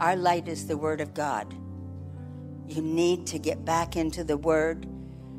Our 0.00 0.16
light 0.16 0.48
is 0.48 0.66
the 0.66 0.76
Word 0.76 1.00
of 1.00 1.14
God. 1.14 1.54
You 2.68 2.82
need 2.82 3.26
to 3.28 3.38
get 3.38 3.64
back 3.64 3.96
into 3.96 4.24
the 4.24 4.36
Word 4.36 4.86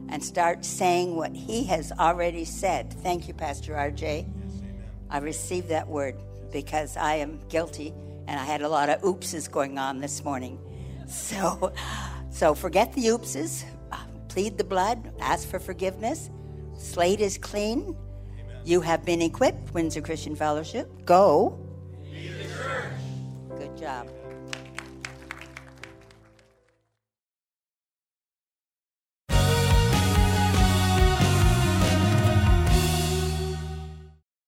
and 0.10 0.24
start 0.24 0.64
saying 0.64 1.16
what 1.16 1.36
He 1.36 1.66
has 1.66 1.92
already 1.92 2.46
said. 2.46 2.94
Thank 2.94 3.28
you, 3.28 3.34
Pastor 3.34 3.74
RJ. 3.74 4.28
I 5.10 5.18
received 5.20 5.70
that 5.70 5.88
word 5.88 6.16
because 6.52 6.98
I 6.98 7.16
am 7.16 7.40
guilty 7.50 7.94
and 8.28 8.40
I 8.40 8.44
had 8.44 8.62
a 8.62 8.70
lot 8.70 8.90
of 8.90 9.02
oopses 9.02 9.50
going 9.50 9.78
on 9.78 10.00
this 10.00 10.24
morning. 10.24 10.60
So, 11.08 11.72
so 12.32 12.56
forget 12.56 12.94
the 12.94 13.06
oopses, 13.06 13.64
plead 14.30 14.58
the 14.58 14.64
blood, 14.64 15.14
ask 15.20 15.48
for 15.48 15.60
forgiveness. 15.60 16.30
Slate 16.78 17.22
is 17.22 17.38
clean. 17.38 17.96
You 18.66 18.82
have 18.82 19.06
been 19.06 19.22
equipped, 19.22 19.74
Windsor 19.74 20.02
Christian 20.02 20.36
Fellowship. 20.36 21.06
Go. 21.06 21.60
Good 23.58 23.78
job. 23.78 24.10